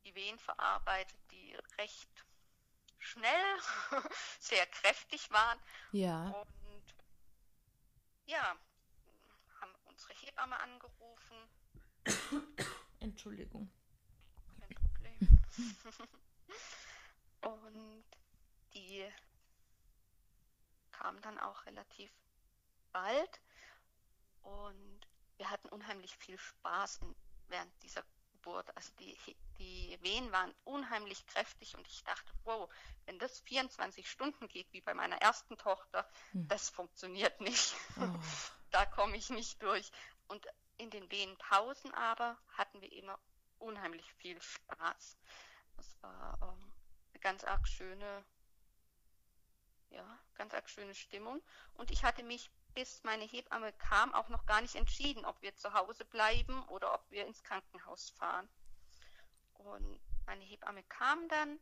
die 0.07 0.15
Wehen 0.15 0.39
verarbeitet, 0.39 1.19
die 1.31 1.55
recht 1.79 2.09
schnell, 2.99 3.59
sehr 4.41 4.67
kräftig 4.67 5.31
waren. 5.31 5.59
Ja. 5.93 6.31
Und 6.31 6.95
ja, 8.25 8.57
haben 9.61 9.75
unsere 9.85 10.15
Hebamme 10.15 10.59
angerufen 10.59 10.97
Entschuldigung. 13.01 13.71
Kein 14.61 14.75
Problem. 14.75 15.19
und 17.43 18.05
die 18.75 19.09
kam 20.93 21.21
dann 21.21 21.39
auch 21.39 21.67
relativ 21.67 22.13
bald 22.93 23.41
und 24.43 25.01
wir 25.37 25.51
hatten 25.51 25.69
unheimlich 25.69 26.17
viel 26.17 26.39
Spaß 26.39 26.99
in, 26.99 27.15
während 27.49 27.83
dieser 27.83 28.03
Geburt. 28.47 28.77
Also 28.77 28.93
die, 29.01 29.17
die 29.59 29.99
Wehen 30.03 30.31
waren 30.31 30.55
unheimlich 30.65 31.27
kräftig 31.27 31.77
und 31.77 31.87
ich 31.89 32.05
dachte, 32.05 32.33
wow, 32.45 32.73
wenn 33.05 33.19
das 33.19 33.41
24 33.41 34.09
Stunden 34.09 34.49
geht 34.49 34.73
wie 34.73 34.81
bei 34.81 34.95
meiner 34.95 35.17
ersten 35.17 35.59
Tochter, 35.59 36.09
hm. 36.33 36.47
das 36.49 36.71
funktioniert 36.71 37.41
nicht. 37.41 37.75
Oh. 37.97 38.09
da 38.71 38.87
komme 38.87 39.17
ich 39.17 39.31
nicht 39.31 39.63
durch. 39.63 39.91
Und 40.29 40.47
in 40.77 40.91
den 40.91 41.11
Wehenpausen 41.11 41.93
aber 41.95 42.39
hatten 42.53 42.81
wir 42.81 42.93
immer 42.93 43.19
unheimlich 43.59 44.13
viel 44.15 44.41
Spaß. 44.41 45.17
Das 45.77 46.03
war 46.03 46.39
ähm, 46.43 46.73
eine 47.13 47.21
ganz 47.21 47.45
arg 47.45 47.67
schöne, 47.67 48.25
ja, 49.91 50.19
ganz 50.35 50.55
arg 50.55 50.69
schöne 50.71 50.95
Stimmung. 50.95 51.43
Und 51.75 51.91
ich 51.91 52.05
hatte 52.05 52.23
mich 52.23 52.51
bis 52.77 53.03
meine 53.05 53.25
Hebamme 53.25 53.73
kam, 53.73 54.15
auch 54.15 54.29
noch 54.29 54.45
gar 54.45 54.61
nicht 54.61 54.75
entschieden, 54.75 55.25
ob 55.25 55.41
wir 55.41 55.57
zu 55.57 55.73
Hause 55.73 56.05
bleiben 56.05 56.63
oder 56.69 56.93
ob 56.93 57.11
wir 57.11 57.27
ins 57.27 57.43
Krankenhaus 57.43 58.11
fahren. 58.11 58.47
Und 59.55 59.99
meine 60.27 60.45
Hebamme 60.45 60.83
kam 60.85 61.27
dann 61.29 61.59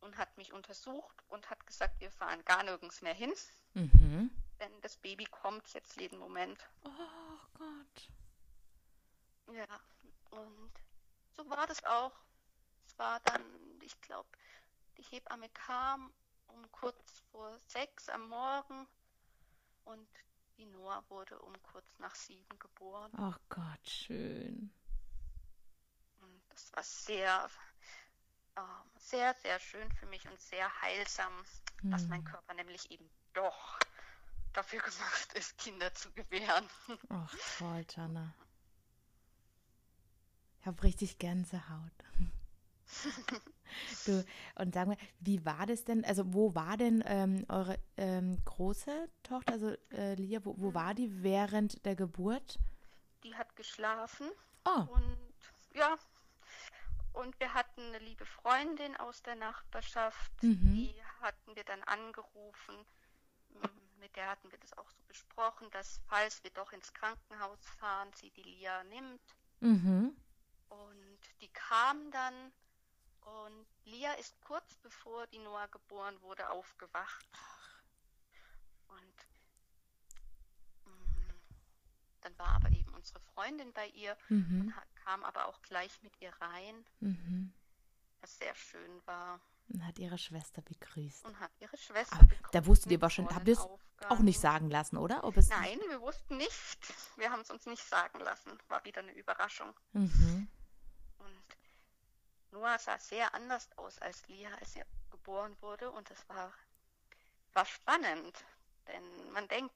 und 0.00 0.16
hat 0.16 0.36
mich 0.38 0.52
untersucht 0.52 1.16
und 1.26 1.50
hat 1.50 1.66
gesagt, 1.66 2.00
wir 2.00 2.12
fahren 2.12 2.44
gar 2.44 2.62
nirgends 2.62 3.02
mehr 3.02 3.12
hin. 3.12 3.32
Mhm. 3.74 4.30
Denn 4.60 4.80
das 4.82 4.96
Baby 4.96 5.24
kommt 5.24 5.68
jetzt 5.74 6.00
jeden 6.00 6.18
Moment. 6.18 6.64
Oh 6.84 7.58
Gott. 7.58 8.08
Ja, 9.52 9.80
und 10.30 10.70
so 11.36 11.50
war 11.50 11.66
das 11.66 11.82
auch. 11.84 12.12
Es 12.86 12.96
war 13.00 13.18
dann, 13.24 13.42
ich 13.82 14.00
glaube, 14.00 14.28
die 14.96 15.02
Hebamme 15.02 15.48
kam 15.50 16.12
um 16.46 16.70
kurz 16.70 17.20
vor 17.32 17.58
sechs 17.66 18.08
am 18.08 18.28
Morgen 18.28 18.86
und 19.84 20.08
die 20.58 20.66
Noah 20.66 21.02
wurde 21.08 21.38
um 21.40 21.52
kurz 21.62 21.86
nach 21.98 22.14
sieben 22.14 22.58
geboren. 22.58 23.12
Ach 23.16 23.38
Gott, 23.48 23.88
schön. 23.88 24.72
Und 26.20 26.42
das 26.48 26.72
war 26.72 26.82
sehr, 26.82 27.50
äh, 28.56 28.60
sehr, 28.98 29.34
sehr 29.34 29.58
schön 29.60 29.90
für 29.92 30.06
mich 30.06 30.26
und 30.28 30.40
sehr 30.40 30.68
heilsam, 30.80 31.32
hm. 31.80 31.90
dass 31.90 32.06
mein 32.06 32.24
Körper 32.24 32.54
nämlich 32.54 32.90
eben 32.90 33.08
doch 33.32 33.78
dafür 34.52 34.80
gemacht 34.80 35.32
ist, 35.34 35.58
Kinder 35.58 35.92
zu 35.94 36.10
gebären. 36.12 36.68
Ach 37.10 37.34
toll, 37.58 37.84
Jana. 37.94 38.34
Ich 40.60 40.66
habe 40.66 40.82
richtig 40.82 41.18
Gänsehaut. 41.18 41.92
du, 44.06 44.24
und 44.56 44.74
sag 44.74 44.86
mal, 44.86 44.96
wie 45.20 45.44
war 45.44 45.66
das 45.66 45.84
denn? 45.84 46.04
Also, 46.04 46.32
wo 46.32 46.54
war 46.54 46.76
denn 46.76 47.02
ähm, 47.06 47.44
eure 47.48 47.78
ähm, 47.96 48.38
große 48.44 49.08
Tochter, 49.22 49.52
also 49.52 49.76
äh, 49.92 50.14
Lia, 50.14 50.44
wo, 50.44 50.54
wo 50.58 50.74
war 50.74 50.94
die 50.94 51.22
während 51.22 51.84
der 51.84 51.96
Geburt? 51.96 52.58
Die 53.24 53.34
hat 53.34 53.54
geschlafen. 53.56 54.30
Oh. 54.64 54.86
Und 54.92 55.18
ja, 55.74 55.96
und 57.16 57.38
wir 57.40 57.54
hatten 57.54 57.80
eine 57.80 57.98
liebe 57.98 58.26
Freundin 58.26 58.94
aus 58.96 59.22
der 59.22 59.36
Nachbarschaft, 59.36 60.30
mhm. 60.42 60.74
die 60.74 61.02
hatten 61.22 61.56
wir 61.56 61.64
dann 61.64 61.82
angerufen. 61.84 62.74
Mit 63.98 64.14
der 64.16 64.28
hatten 64.28 64.50
wir 64.52 64.58
das 64.58 64.76
auch 64.76 64.90
so 64.90 65.02
besprochen, 65.08 65.70
dass 65.70 66.00
falls 66.08 66.44
wir 66.44 66.50
doch 66.50 66.72
ins 66.72 66.92
Krankenhaus 66.92 67.58
fahren, 67.80 68.10
sie 68.14 68.30
die 68.30 68.42
Lia 68.42 68.84
nimmt. 68.84 69.22
Mhm. 69.60 70.14
Und 70.68 71.18
die 71.40 71.48
kam 71.48 72.10
dann 72.10 72.52
und 73.26 73.66
Lia 73.84 74.12
ist 74.14 74.40
kurz 74.42 74.76
bevor 74.76 75.26
die 75.28 75.38
Noah 75.38 75.66
geboren 75.68 76.20
wurde 76.22 76.48
aufgewacht. 76.50 77.28
Und 78.88 79.26
mh, 80.84 80.92
mm, 80.92 81.40
dann 82.20 82.38
war 82.38 82.48
aber 82.48 82.70
eben 82.70 82.94
unsere 82.94 83.20
Freundin 83.20 83.72
bei 83.72 83.88
ihr 83.88 84.16
mhm. 84.28 84.60
und 84.60 84.74
kam 85.04 85.24
aber 85.24 85.46
auch 85.46 85.60
gleich 85.62 86.02
mit 86.02 86.20
ihr 86.20 86.32
rein, 86.40 86.84
mhm. 87.00 87.52
was 88.20 88.38
sehr 88.38 88.54
schön 88.54 89.04
war. 89.06 89.40
Und 89.68 89.84
hat 89.84 89.98
ihre 89.98 90.18
Schwester 90.18 90.62
begrüßt. 90.62 91.24
Und 91.24 91.40
hat 91.40 91.50
ihre 91.58 91.76
Schwester 91.76 92.16
aber 92.16 92.26
begrüßt. 92.26 92.54
Da 92.54 92.66
wusstet 92.66 92.92
ihr 92.92 93.00
wahrscheinlich, 93.00 93.34
habt 93.34 93.48
ihr 93.48 93.54
es 93.54 93.68
auch 94.08 94.20
nicht 94.20 94.38
sagen 94.38 94.70
lassen, 94.70 94.96
oder? 94.96 95.24
Nein, 95.24 95.80
wir 95.88 96.00
wussten 96.00 96.36
nicht. 96.36 96.78
Wir 97.16 97.32
haben 97.32 97.40
es 97.40 97.50
uns 97.50 97.66
nicht 97.66 97.82
sagen 97.82 98.20
lassen. 98.20 98.52
War 98.68 98.84
wieder 98.84 99.00
eine 99.00 99.12
Überraschung. 99.12 99.74
Mhm. 99.92 100.48
Noah 102.56 102.78
sah 102.78 102.98
sehr 102.98 103.34
anders 103.34 103.68
aus 103.76 103.98
als 103.98 104.26
Lia, 104.28 104.48
als 104.60 104.76
er 104.76 104.86
geboren 105.10 105.54
wurde. 105.60 105.90
Und 105.90 106.08
das 106.10 106.28
war, 106.28 106.52
war 107.52 107.66
spannend, 107.66 108.44
denn 108.88 109.32
man 109.32 109.46
denkt, 109.48 109.74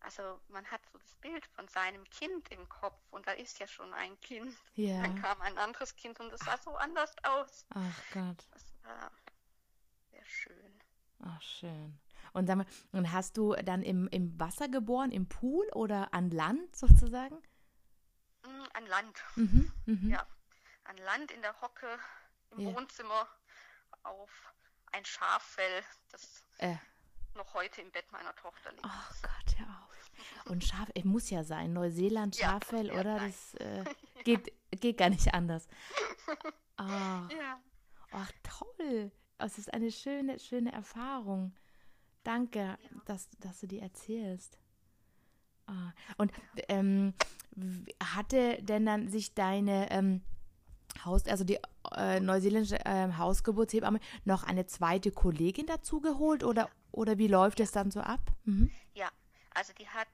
also 0.00 0.40
man 0.48 0.66
hat 0.66 0.80
so 0.92 0.98
das 0.98 1.14
Bild 1.16 1.46
von 1.46 1.66
seinem 1.68 2.04
Kind 2.10 2.48
im 2.50 2.68
Kopf 2.68 3.00
und 3.10 3.26
da 3.26 3.32
ist 3.32 3.58
ja 3.58 3.66
schon 3.66 3.94
ein 3.94 4.20
Kind. 4.20 4.54
Ja. 4.74 5.00
Dann 5.00 5.14
kam 5.22 5.40
ein 5.40 5.56
anderes 5.58 5.94
Kind 5.96 6.18
und 6.20 6.32
es 6.32 6.40
sah 6.40 6.58
so 6.58 6.74
anders 6.74 7.14
aus. 7.22 7.64
Ach 7.70 8.02
Gott. 8.12 8.46
Das 8.52 8.64
war 8.82 9.10
sehr 10.10 10.24
schön. 10.26 10.80
Ach, 11.20 11.40
schön. 11.40 11.98
Und, 12.32 12.48
mal, 12.48 12.66
und 12.90 13.12
hast 13.12 13.36
du 13.36 13.54
dann 13.54 13.82
im, 13.82 14.08
im 14.08 14.38
Wasser 14.40 14.68
geboren, 14.68 15.12
im 15.12 15.28
Pool 15.28 15.66
oder 15.72 16.12
an 16.12 16.30
Land 16.30 16.74
sozusagen? 16.74 17.36
Mm, 18.42 18.64
an 18.74 18.86
Land. 18.86 19.22
Mhm, 19.36 19.72
mh. 19.86 20.10
Ja 20.10 20.26
an 20.84 20.96
Land 20.98 21.30
in 21.30 21.42
der 21.42 21.60
Hocke 21.60 21.98
im 22.50 22.60
ja. 22.60 22.74
Wohnzimmer 22.74 23.28
auf 24.02 24.30
ein 24.92 25.04
Schaffell, 25.04 25.82
das 26.10 26.42
äh. 26.58 26.76
noch 27.34 27.54
heute 27.54 27.80
im 27.80 27.90
Bett 27.90 28.10
meiner 28.12 28.34
Tochter 28.34 28.72
liegt. 28.72 28.84
Oh 28.84 29.14
Gott, 29.22 29.58
hör 29.58 29.66
auf. 29.66 29.92
Und 30.46 30.64
Schaf, 30.64 30.90
es 30.94 31.04
muss 31.04 31.30
ja 31.30 31.44
sein, 31.44 31.72
Neuseeland, 31.72 32.36
Schaffell, 32.36 32.88
ja, 32.88 33.00
oder? 33.00 33.18
Das 33.18 33.54
äh, 33.54 33.84
geht, 34.24 34.52
geht 34.70 34.98
gar 34.98 35.08
nicht 35.08 35.32
anders. 35.32 35.66
Oh. 36.78 36.82
Ja. 36.82 37.60
Ach, 38.12 38.30
toll. 38.42 39.10
Es 39.38 39.58
ist 39.58 39.72
eine 39.72 39.90
schöne, 39.90 40.38
schöne 40.38 40.72
Erfahrung. 40.72 41.54
Danke, 42.22 42.58
ja. 42.58 42.78
dass, 43.06 43.28
dass 43.38 43.60
du 43.60 43.66
die 43.66 43.80
erzählst. 43.80 44.58
Oh. 45.68 45.72
Und 46.18 46.32
ähm, 46.68 47.14
hatte 48.02 48.62
denn 48.62 48.86
dann 48.86 49.08
sich 49.08 49.34
deine 49.34 49.90
ähm, 49.90 50.22
Haus, 51.04 51.26
also 51.26 51.44
die 51.44 51.58
äh, 51.96 52.20
neuseeländische 52.20 52.84
äh, 52.84 53.12
Hausgeburtshebamme, 53.16 54.00
noch 54.24 54.44
eine 54.44 54.66
zweite 54.66 55.10
Kollegin 55.10 55.66
dazu 55.66 56.00
geholt 56.00 56.44
oder, 56.44 56.68
oder 56.90 57.18
wie 57.18 57.28
läuft 57.28 57.60
es 57.60 57.72
dann 57.72 57.90
so 57.90 58.00
ab? 58.00 58.20
Mhm. 58.44 58.70
Ja, 58.94 59.10
also 59.54 59.72
die 59.74 59.88
hat, 59.88 60.08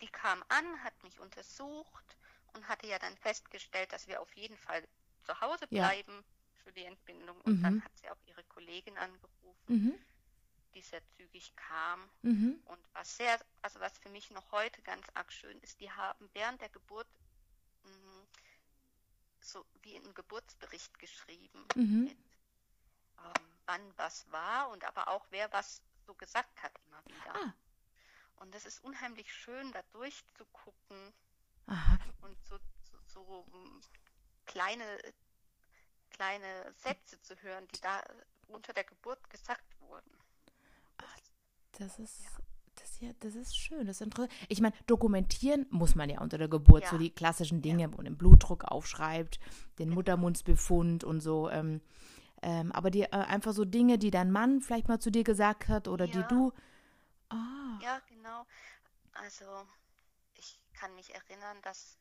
die 0.00 0.08
kam 0.08 0.42
an, 0.48 0.84
hat 0.84 0.94
mich 1.02 1.20
untersucht 1.20 2.16
und 2.54 2.68
hatte 2.68 2.86
ja 2.86 2.98
dann 2.98 3.16
festgestellt, 3.16 3.92
dass 3.92 4.06
wir 4.08 4.20
auf 4.20 4.32
jeden 4.34 4.56
Fall 4.56 4.82
zu 5.24 5.40
Hause 5.40 5.66
bleiben 5.66 6.12
ja. 6.12 6.62
für 6.62 6.72
die 6.72 6.84
Entbindung. 6.84 7.40
Und 7.42 7.58
mhm. 7.58 7.62
dann 7.62 7.84
hat 7.84 7.96
sie 7.96 8.08
auch 8.10 8.20
ihre 8.26 8.44
Kollegin 8.44 8.96
angerufen, 8.96 9.64
mhm. 9.68 9.94
die 10.74 10.82
sehr 10.82 11.02
zügig 11.16 11.54
kam. 11.56 12.00
Mhm. 12.22 12.60
Und 12.66 12.80
was 12.92 13.16
sehr, 13.16 13.38
also 13.62 13.80
was 13.80 13.98
für 13.98 14.10
mich 14.10 14.30
noch 14.30 14.52
heute 14.52 14.80
ganz 14.82 15.06
arg 15.14 15.32
schön 15.32 15.58
ist, 15.60 15.80
die 15.80 15.90
haben 15.90 16.28
während 16.32 16.60
der 16.60 16.68
Geburt 16.68 17.08
mh, 17.84 18.23
so 19.44 19.64
wie 19.82 19.96
einen 19.96 20.14
Geburtsbericht 20.14 20.98
geschrieben, 20.98 21.66
mhm. 21.74 22.04
mit, 22.04 22.18
ähm, 23.18 23.48
wann 23.66 23.98
was 23.98 24.30
war 24.30 24.70
und 24.70 24.84
aber 24.84 25.08
auch 25.08 25.26
wer 25.30 25.52
was 25.52 25.82
so 26.06 26.14
gesagt 26.14 26.62
hat 26.62 26.72
immer 26.86 27.04
wieder. 27.06 27.34
Ah. 27.34 27.54
Und 28.36 28.54
es 28.54 28.66
ist 28.66 28.82
unheimlich 28.82 29.32
schön, 29.32 29.72
da 29.72 29.82
durchzugucken 29.92 31.14
Aha. 31.66 31.98
und 32.22 32.36
so, 32.44 32.58
so, 32.82 32.98
so 33.06 33.20
um, 33.22 33.80
kleine, 34.44 34.98
kleine 36.10 36.72
Sätze 36.74 37.20
zu 37.22 37.40
hören, 37.42 37.66
die 37.68 37.80
da 37.80 38.02
unter 38.48 38.72
der 38.72 38.84
Geburt 38.84 39.30
gesagt 39.30 39.80
wurden. 39.80 40.18
Ach, 40.98 41.20
das 41.72 41.98
ist 41.98 42.22
ja 42.22 42.30
ja, 43.04 43.10
das 43.20 43.34
ist 43.34 43.56
schön, 43.56 43.86
das 43.86 43.96
ist 43.96 44.02
interessant. 44.02 44.32
Ich 44.48 44.60
meine, 44.60 44.74
dokumentieren 44.86 45.66
muss 45.70 45.94
man 45.94 46.08
ja 46.08 46.20
unter 46.20 46.38
der 46.38 46.48
Geburt, 46.48 46.84
ja. 46.84 46.90
so 46.90 46.98
die 46.98 47.10
klassischen 47.10 47.60
Dinge, 47.60 47.82
ja. 47.82 47.92
wo 47.92 47.96
man 47.96 48.06
den 48.06 48.16
Blutdruck 48.16 48.64
aufschreibt, 48.64 49.38
den 49.78 49.90
Muttermundsbefund 49.90 51.04
und 51.04 51.20
so. 51.20 51.50
Ähm, 51.50 51.80
ähm, 52.42 52.72
aber 52.72 52.90
die, 52.90 53.02
äh, 53.02 53.10
einfach 53.10 53.52
so 53.52 53.64
Dinge, 53.64 53.98
die 53.98 54.10
dein 54.10 54.30
Mann 54.30 54.60
vielleicht 54.60 54.88
mal 54.88 55.00
zu 55.00 55.10
dir 55.10 55.24
gesagt 55.24 55.68
hat 55.68 55.88
oder 55.88 56.06
ja. 56.06 56.12
die 56.12 56.34
du. 56.34 56.52
Ah. 57.28 57.78
Ja, 57.82 58.00
genau. 58.08 58.46
Also 59.12 59.44
ich 60.34 60.58
kann 60.72 60.94
mich 60.94 61.14
erinnern, 61.14 61.58
dass 61.62 61.98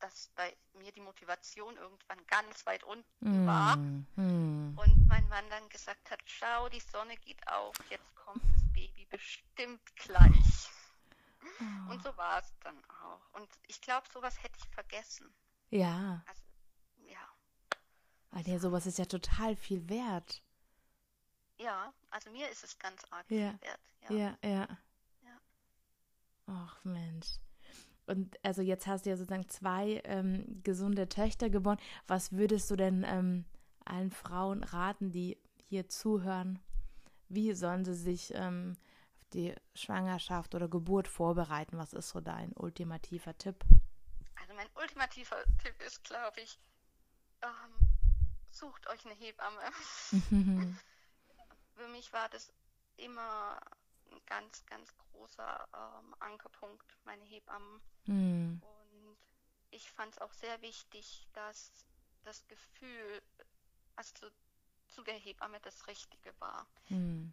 dass 0.00 0.30
bei 0.36 0.54
mir 0.74 0.92
die 0.92 1.00
Motivation 1.00 1.76
irgendwann 1.76 2.18
ganz 2.26 2.66
weit 2.66 2.84
unten 2.84 3.46
war. 3.46 3.76
Mm, 3.76 4.06
mm. 4.16 4.78
Und 4.78 5.06
mein 5.08 5.26
Mann 5.28 5.44
dann 5.48 5.66
gesagt 5.70 6.10
hat, 6.10 6.20
schau, 6.26 6.68
die 6.68 6.80
Sonne 6.80 7.16
geht 7.24 7.40
auf, 7.48 7.74
jetzt 7.88 8.14
kommt 8.14 8.42
Baby 8.42 8.63
bestimmt 9.14 9.80
gleich. 9.96 10.68
Oh. 11.60 11.92
Und 11.92 12.02
so 12.02 12.16
war 12.16 12.40
es 12.40 12.52
dann 12.60 12.76
auch. 12.86 13.40
Und 13.40 13.48
ich 13.68 13.80
glaube, 13.80 14.06
sowas 14.12 14.42
hätte 14.42 14.58
ich 14.58 14.68
vergessen. 14.70 15.32
Ja. 15.70 16.24
Also, 16.26 16.42
ja. 17.08 17.28
Ah, 18.32 18.40
nee, 18.44 18.58
sowas 18.58 18.86
ist 18.86 18.98
ja 18.98 19.04
total 19.04 19.54
viel 19.54 19.88
wert. 19.88 20.42
Ja, 21.58 21.92
also 22.10 22.30
mir 22.30 22.48
ist 22.50 22.64
es 22.64 22.76
ganz 22.78 23.04
arg 23.10 23.30
Ja. 23.30 23.52
viel 23.52 23.60
wert. 23.60 23.80
Ja. 24.08 24.16
Ja, 24.16 24.38
ja. 24.42 24.78
Ja. 25.22 25.40
Ach 26.46 26.84
Mensch. 26.84 27.36
Und 28.06 28.36
also 28.44 28.60
jetzt 28.62 28.86
hast 28.86 29.06
du 29.06 29.10
ja 29.10 29.16
sozusagen 29.16 29.48
zwei 29.48 30.02
ähm, 30.04 30.60
gesunde 30.64 31.08
Töchter 31.08 31.48
geboren. 31.50 31.78
Was 32.08 32.32
würdest 32.32 32.70
du 32.70 32.76
denn 32.76 33.04
ähm, 33.06 33.44
allen 33.84 34.10
Frauen 34.10 34.64
raten, 34.64 35.10
die 35.12 35.38
hier 35.68 35.88
zuhören? 35.88 36.58
Wie 37.28 37.52
sollen 37.54 37.84
sie 37.84 37.94
sich 37.94 38.32
ähm, 38.34 38.76
die 39.34 39.54
Schwangerschaft 39.74 40.54
oder 40.54 40.68
Geburt 40.68 41.08
vorbereiten? 41.08 41.78
Was 41.78 41.92
ist 41.92 42.10
so 42.10 42.20
dein 42.20 42.52
ultimativer 42.52 43.36
Tipp? 43.36 43.64
Also 44.36 44.54
mein 44.54 44.68
ultimativer 44.76 45.36
Tipp 45.62 45.80
ist, 45.82 46.04
glaube 46.04 46.40
ich, 46.40 46.58
ähm, 47.42 47.50
sucht 48.50 48.86
euch 48.88 49.04
eine 49.04 49.14
Hebamme. 49.14 49.62
Für 51.74 51.88
mich 51.88 52.12
war 52.12 52.28
das 52.28 52.52
immer 52.96 53.60
ein 54.10 54.20
ganz, 54.26 54.64
ganz 54.66 54.96
großer 54.96 55.68
ähm, 55.74 56.14
Ankerpunkt, 56.20 56.96
meine 57.04 57.24
Hebammen. 57.24 57.80
Hm. 58.06 58.62
Und 58.62 59.16
ich 59.70 59.90
fand 59.90 60.12
es 60.12 60.20
auch 60.20 60.32
sehr 60.32 60.60
wichtig, 60.62 61.26
dass 61.32 61.72
das 62.22 62.46
Gefühl, 62.46 63.22
also 63.96 64.14
zu, 64.14 64.30
zu 64.88 65.02
der 65.02 65.14
Hebamme 65.14 65.60
das 65.60 65.86
Richtige 65.86 66.32
war. 66.38 66.66
Hm. 66.88 67.32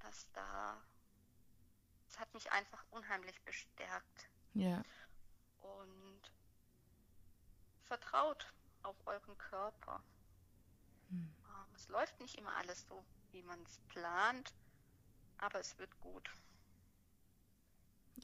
Dass 0.00 0.30
da, 0.32 0.82
es 2.12 2.20
hat 2.20 2.32
mich 2.34 2.52
einfach 2.52 2.84
unheimlich 2.90 3.40
bestärkt. 3.42 4.28
Ja. 4.54 4.82
Und 5.60 6.32
vertraut 7.84 8.52
auf 8.82 8.96
euren 9.06 9.38
Körper. 9.38 10.02
Hm. 11.08 11.34
Ähm, 11.44 11.74
Es 11.74 11.88
läuft 11.88 12.20
nicht 12.20 12.36
immer 12.36 12.54
alles 12.56 12.86
so, 12.86 13.02
wie 13.30 13.42
man 13.42 13.62
es 13.62 13.78
plant, 13.88 14.52
aber 15.38 15.60
es 15.60 15.78
wird 15.78 15.98
gut. 16.00 16.30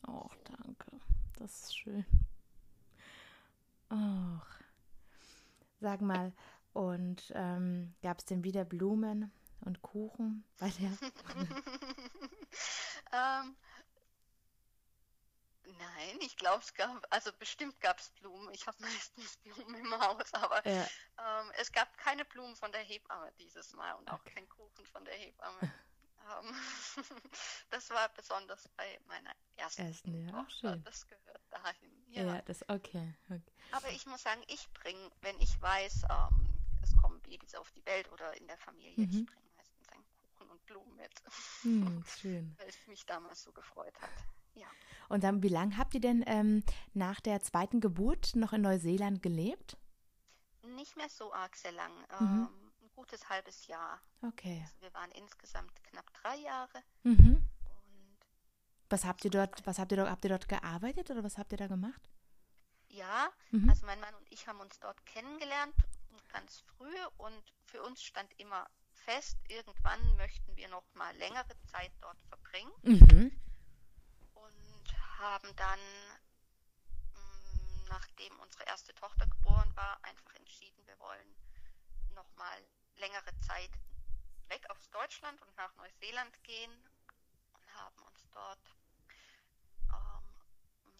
Och, 0.07 0.37
danke. 0.44 1.01
Das 1.38 1.62
ist 1.62 1.79
schön. 1.79 2.05
Och. 3.90 4.46
Sag 5.81 6.01
mal, 6.03 6.33
und 6.74 7.33
ähm, 7.35 7.94
gab 8.03 8.18
es 8.18 8.27
denn 8.27 8.44
wieder 8.44 8.64
Blumen 8.64 9.33
und 9.61 9.81
Kuchen 9.81 10.44
bei 10.59 10.70
der? 10.70 10.90
ähm, 13.12 13.57
nein, 16.09 16.21
ich 16.21 16.37
glaube, 16.37 16.62
es 16.62 16.75
gab, 16.75 17.07
also 17.11 17.33
bestimmt 17.38 17.79
gab 17.81 17.99
es 17.99 18.11
Blumen. 18.11 18.53
Ich 18.53 18.66
habe 18.66 18.77
meistens 19.12 19.37
Blumen 19.38 19.75
im 19.75 20.01
Haus, 20.01 20.33
aber 20.35 20.64
Ja. 20.66 20.88
ähm, 21.18 21.53
es 21.59 21.71
gab 21.73 21.97
keine 21.99 22.25
Blumen 22.25 22.57
von 22.57 22.73
der 22.73 22.83
Hebamme 22.83 23.33
dieses 23.38 23.73
Mal 23.75 23.92
und 23.94 24.09
auch 24.11 24.21
Okay. 24.21 24.35
kein 24.35 24.49
Kuchen 24.49 24.87
von 24.87 25.05
der 25.05 25.14
Hebamme. 25.14 25.61
ähm, 26.42 26.55
das 27.71 27.90
war 27.90 28.09
besonders 28.11 28.68
bei 28.77 28.99
meiner 29.07 29.33
ersten 29.57 29.83
Ersten, 29.83 30.27
ja, 30.27 30.33
Tochter. 30.33 30.51
schön. 30.73 30.85
Das 30.85 31.07
gehört 31.07 31.42
dahin. 31.51 32.05
Ja, 32.09 32.42
das 32.42 32.62
okay. 32.68 33.14
okay. 33.29 33.42
Aber 33.73 33.90
ich 33.90 34.07
muss 34.07 34.23
sagen, 34.23 34.42
ich 34.49 34.68
bringe, 34.73 35.11
wenn 35.21 35.38
ich 35.40 35.61
weiß, 35.61 36.05
ähm, 36.09 36.55
es 36.83 36.97
kommen 36.97 37.21
Babys 37.21 37.55
auf 37.55 37.71
die 37.73 37.85
Welt 37.87 38.11
oder 38.12 38.35
in 38.37 38.47
der 38.47 38.57
Familie, 38.59 39.05
ich 39.05 39.11
Mhm. 39.14 39.27
bringe 39.27 39.49
meistens 39.57 39.88
einen 39.90 40.05
Kuchen 40.07 40.51
und 40.51 40.64
Blumen 40.66 40.97
mit, 40.97 41.12
Hm, 41.62 42.03
schön. 42.18 42.55
weil 42.59 42.68
es 42.68 42.87
mich 42.87 43.05
damals 43.05 43.42
so 43.42 43.53
gefreut 43.53 43.94
hat. 44.01 44.11
Ja. 44.59 44.66
Und 45.09 45.25
dann, 45.25 45.42
wie 45.42 45.49
lange 45.49 45.77
habt 45.77 45.94
ihr 45.94 46.01
denn 46.01 46.23
ähm, 46.27 46.62
nach 46.92 47.21
der 47.21 47.40
zweiten 47.42 47.81
Geburt 47.81 48.37
noch 48.37 48.53
in 48.53 48.61
Neuseeland 48.62 49.23
gelebt? 49.23 49.77
Nicht 50.77 50.97
mehr 50.97 51.09
so 51.09 51.33
arg 51.33 51.57
sehr 51.57 51.73
lang, 51.73 51.92
Mhm. 52.21 52.49
ähm, 52.51 52.73
ein 52.83 52.90
gutes 52.94 53.29
halbes 53.29 53.66
Jahr. 53.68 54.01
Okay. 54.23 54.61
Also 54.64 54.81
wir 54.83 54.92
waren 54.94 55.11
insgesamt 55.12 55.73
knapp 55.85 56.12
drei 56.14 56.37
Jahre 56.37 56.83
Mhm. 57.05 57.42
Was 58.90 59.05
habt 59.05 59.23
ihr 59.25 59.31
dort, 59.31 59.66
was 59.66 59.79
habt 59.79 59.92
ihr 59.92 59.99
dort, 59.99 60.11
habt 60.11 60.25
ihr 60.25 60.31
dort 60.31 60.49
gearbeitet 60.49 61.11
oder 61.11 61.23
was 61.23 61.37
habt 61.38 61.53
ihr 61.53 61.59
da 61.59 61.66
gemacht? 61.66 62.09
ja, 62.90 63.29
Mhm. 63.51 63.68
also 63.68 63.85
mein 63.85 64.01
Mann 64.01 64.14
und 64.14 64.27
ich 64.33 64.47
haben 64.49 64.61
uns 64.61 64.81
dort 64.81 65.05
kennengelernt, 65.05 65.75
ganz 66.33 66.61
früh 66.61 66.97
und 67.18 67.42
für 67.66 67.83
uns 67.83 68.03
stand 68.03 68.33
immer 68.40 68.66
fest, 68.92 69.37
irgendwann 69.49 70.16
möchten 70.16 70.57
wir 70.57 70.68
noch 70.68 70.85
mal 70.94 71.14
längere 71.18 71.55
Zeit 71.66 71.92
dort 72.01 72.18
verbringen. 72.23 72.73
Mhm. 72.83 73.31
Haben 75.18 75.54
dann, 75.57 75.81
mh, 77.14 77.88
nachdem 77.88 78.38
unsere 78.40 78.64
erste 78.64 78.94
Tochter 78.94 79.26
geboren 79.26 79.70
war, 79.74 79.98
einfach 80.04 80.35
entschieden, 80.35 80.87
wir 80.87 80.98
wollen 81.00 81.35
nochmal 82.14 82.62
längere 82.96 83.38
Zeit 83.40 83.70
weg 84.48 84.64
aus 84.70 84.90
Deutschland 84.90 85.40
und 85.42 85.57
nach 85.57 85.74
Neuseeland 85.76 86.42
gehen 86.42 86.72
und 87.52 87.74
haben 87.74 88.02
uns 88.02 88.28
dort 88.33 88.76
ähm, 89.90 90.24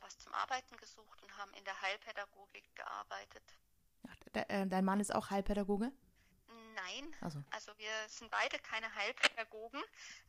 was 0.01 0.19
zum 0.19 0.35
Arbeiten 0.35 0.77
gesucht 0.77 1.23
und 1.23 1.37
haben 1.37 1.53
in 1.55 1.65
der 1.65 1.81
Heilpädagogik 1.81 2.75
gearbeitet. 2.77 3.43
Ach, 4.09 4.17
de, 4.35 4.45
äh, 4.49 4.67
dein 4.67 4.85
Mann 4.85 5.01
ist 5.01 5.15
auch 5.15 5.31
Heilpädagoge? 5.31 5.93
Nein, 6.83 7.15
Also. 7.21 7.43
Also 7.51 7.77
wir 7.79 7.91
sind 8.09 8.31
beide 8.31 8.59
keine 8.61 8.95
Heilpädagogen. 8.95 9.83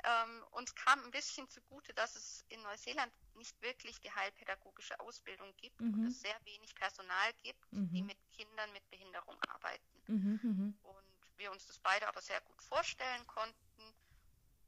Ähm, 0.04 0.44
uns 0.52 0.74
kam 0.76 1.04
ein 1.04 1.12
bisschen 1.12 1.48
zugute, 1.50 1.94
dass 1.94 2.16
es 2.16 2.44
in 2.50 2.62
Neuseeland 2.64 3.12
nicht 3.36 3.62
wirklich 3.62 4.00
die 4.00 4.12
heilpädagogische 4.12 5.00
Ausbildung 5.00 5.56
gibt 5.58 5.80
Mhm. 5.80 5.94
und 5.94 6.06
es 6.08 6.20
sehr 6.22 6.38
wenig 6.46 6.74
Personal 6.76 7.34
gibt, 7.44 7.64
die 7.72 8.02
Mhm. 8.02 8.08
mit 8.08 8.18
Kindern 8.32 8.72
mit 8.74 8.90
Behinderung 8.90 9.38
arbeiten. 9.44 10.04
Mhm, 10.08 10.40
mhm. 10.42 10.80
Und 10.84 11.06
wir 11.38 11.52
uns 11.52 11.68
das 11.68 11.78
beide 11.80 12.08
aber 12.08 12.22
sehr 12.22 12.42
gut 12.42 12.62
vorstellen 12.62 13.26
konnten 13.28 13.96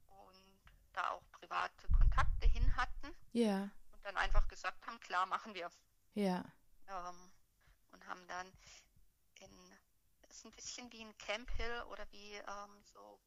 und 0.08 0.62
da 0.94 1.10
auch 1.12 1.24
private 1.32 1.88
Kontakte 1.90 2.48
hin 2.48 2.76
hatten 2.76 3.16
Ja, 3.34 3.70
und 3.92 4.06
dann 4.06 4.18
einfach 4.18 4.48
gesagt 4.48 4.86
haben, 4.86 5.00
klar, 5.00 5.26
machen 5.26 5.54
wir. 5.56 5.70
ja. 6.14 6.44
Ähm, 6.88 7.32
und 7.92 8.06
haben 8.08 8.26
dann 8.28 8.48
in, 9.40 9.71
ist 10.32 10.46
ein 10.46 10.52
bisschen 10.52 10.92
wie 10.92 11.02
ein 11.04 11.18
Camp 11.18 11.50
Hill 11.52 11.84
oder 11.92 12.06
wie 12.12 12.36
ähm, 12.36 12.84
so 12.84 13.20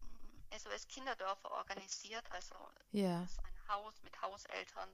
mm, 0.00 0.58
SOS 0.58 0.86
Kinderdörfer 0.88 1.50
organisiert. 1.52 2.30
Also 2.32 2.54
es 2.92 3.30
ist 3.32 3.38
ein 3.44 3.68
Haus 3.68 4.02
mit 4.02 4.20
Hauseltern 4.20 4.88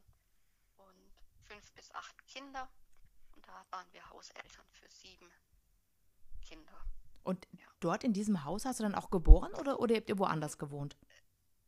und 0.77 1.13
fünf 1.45 1.73
bis 1.73 1.91
acht 1.93 2.27
Kinder. 2.27 2.69
Und 3.35 3.47
da 3.49 3.65
waren 3.71 3.93
wir 3.93 4.09
Hauseltern 4.11 4.67
für 4.71 4.89
sieben 4.91 5.31
Kinder. 6.43 6.85
Und 7.25 7.47
Ja. 7.53 7.67
dort 7.81 8.05
in 8.05 8.13
diesem 8.13 8.45
Haus 8.45 8.65
hast 8.65 8.81
du 8.81 8.85
dann 8.85 8.95
auch 8.95 9.11
geboren 9.11 9.53
oder, 9.55 9.81
oder 9.81 9.97
habt 9.97 10.09
ihr 10.09 10.19
woanders 10.19 10.59
gewohnt? 10.59 10.97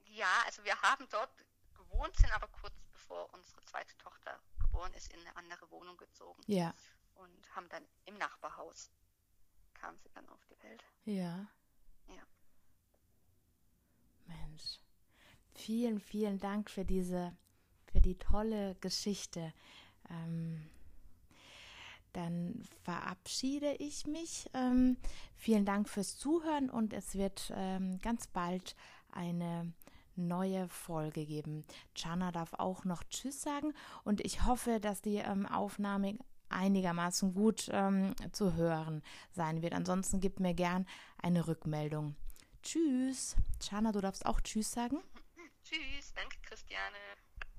Ja, 0.05 0.43
also 0.45 0.63
wir 0.65 0.81
haben 0.83 1.09
dort 1.11 1.31
gewohnt, 1.75 2.15
sind 2.17 2.33
aber 2.33 2.49
kurz 2.49 2.75
bevor 2.93 3.33
unsere 3.33 3.63
zweite 3.65 3.97
Tochter 3.99 4.39
geboren 4.61 4.93
ist, 4.95 5.13
in 5.13 5.21
eine 5.21 5.37
andere 5.37 5.71
Wohnung 5.71 5.97
gezogen 5.97 6.43
Ja, 6.47 6.75
und 7.15 7.57
haben 7.57 7.69
dann 7.71 7.87
im 8.05 8.19
Nachbarhaus 8.19 8.91
kam 9.87 9.97
sie 10.03 10.11
dann 10.15 10.29
auf 10.29 10.41
die 10.51 10.63
Welt. 10.65 10.83
ja. 11.05 11.47
Ja. 12.09 12.23
Mensch. 14.27 14.81
Vielen, 15.55 16.01
vielen 16.01 16.39
Dank 16.39 16.71
für 16.71 16.85
diese, 16.85 17.37
für 17.87 18.01
die 18.01 18.19
tolle 18.19 18.75
Geschichte. 18.81 19.53
Ähm, 20.11 20.69
dann 22.13 22.63
verabschiede 22.83 23.75
ich 23.75 24.07
mich. 24.07 24.51
Ähm, 24.55 24.97
vielen 25.37 25.65
Dank 25.65 25.89
fürs 25.89 26.17
Zuhören 26.17 26.69
und 26.69 26.93
es 26.93 27.15
wird 27.15 27.53
ähm, 27.55 27.99
ganz 28.01 28.27
bald 28.27 28.75
eine 29.13 29.73
neue 30.17 30.69
Folge 30.69 31.27
geben. 31.27 31.65
Chana 31.95 32.33
darf 32.33 32.55
auch 32.55 32.85
noch 32.85 33.05
Tschüss 33.05 33.43
sagen 33.43 33.73
und 34.03 34.21
ich 34.21 34.45
hoffe, 34.45 34.81
dass 34.81 35.01
die 35.01 35.17
ähm, 35.17 35.47
Aufnahme 35.47 36.19
einigermaßen 36.49 37.35
gut 37.35 37.69
ähm, 37.73 38.15
zu 38.33 38.55
hören 38.55 39.03
sein 39.33 39.63
wird. 39.63 39.75
Ansonsten 39.75 40.21
gib 40.21 40.41
mir 40.41 40.55
gern 40.55 40.87
eine 41.23 41.47
Rückmeldung. 41.47 42.17
Tschüss. 42.63 43.37
Chana, 43.61 43.93
du 43.93 44.01
darfst 44.01 44.27
auch 44.27 44.41
Tschüss 44.41 44.73
sagen. 44.73 44.99
Tschüss, 45.63 46.13
danke 46.15 46.37
Christiane. 46.43 46.97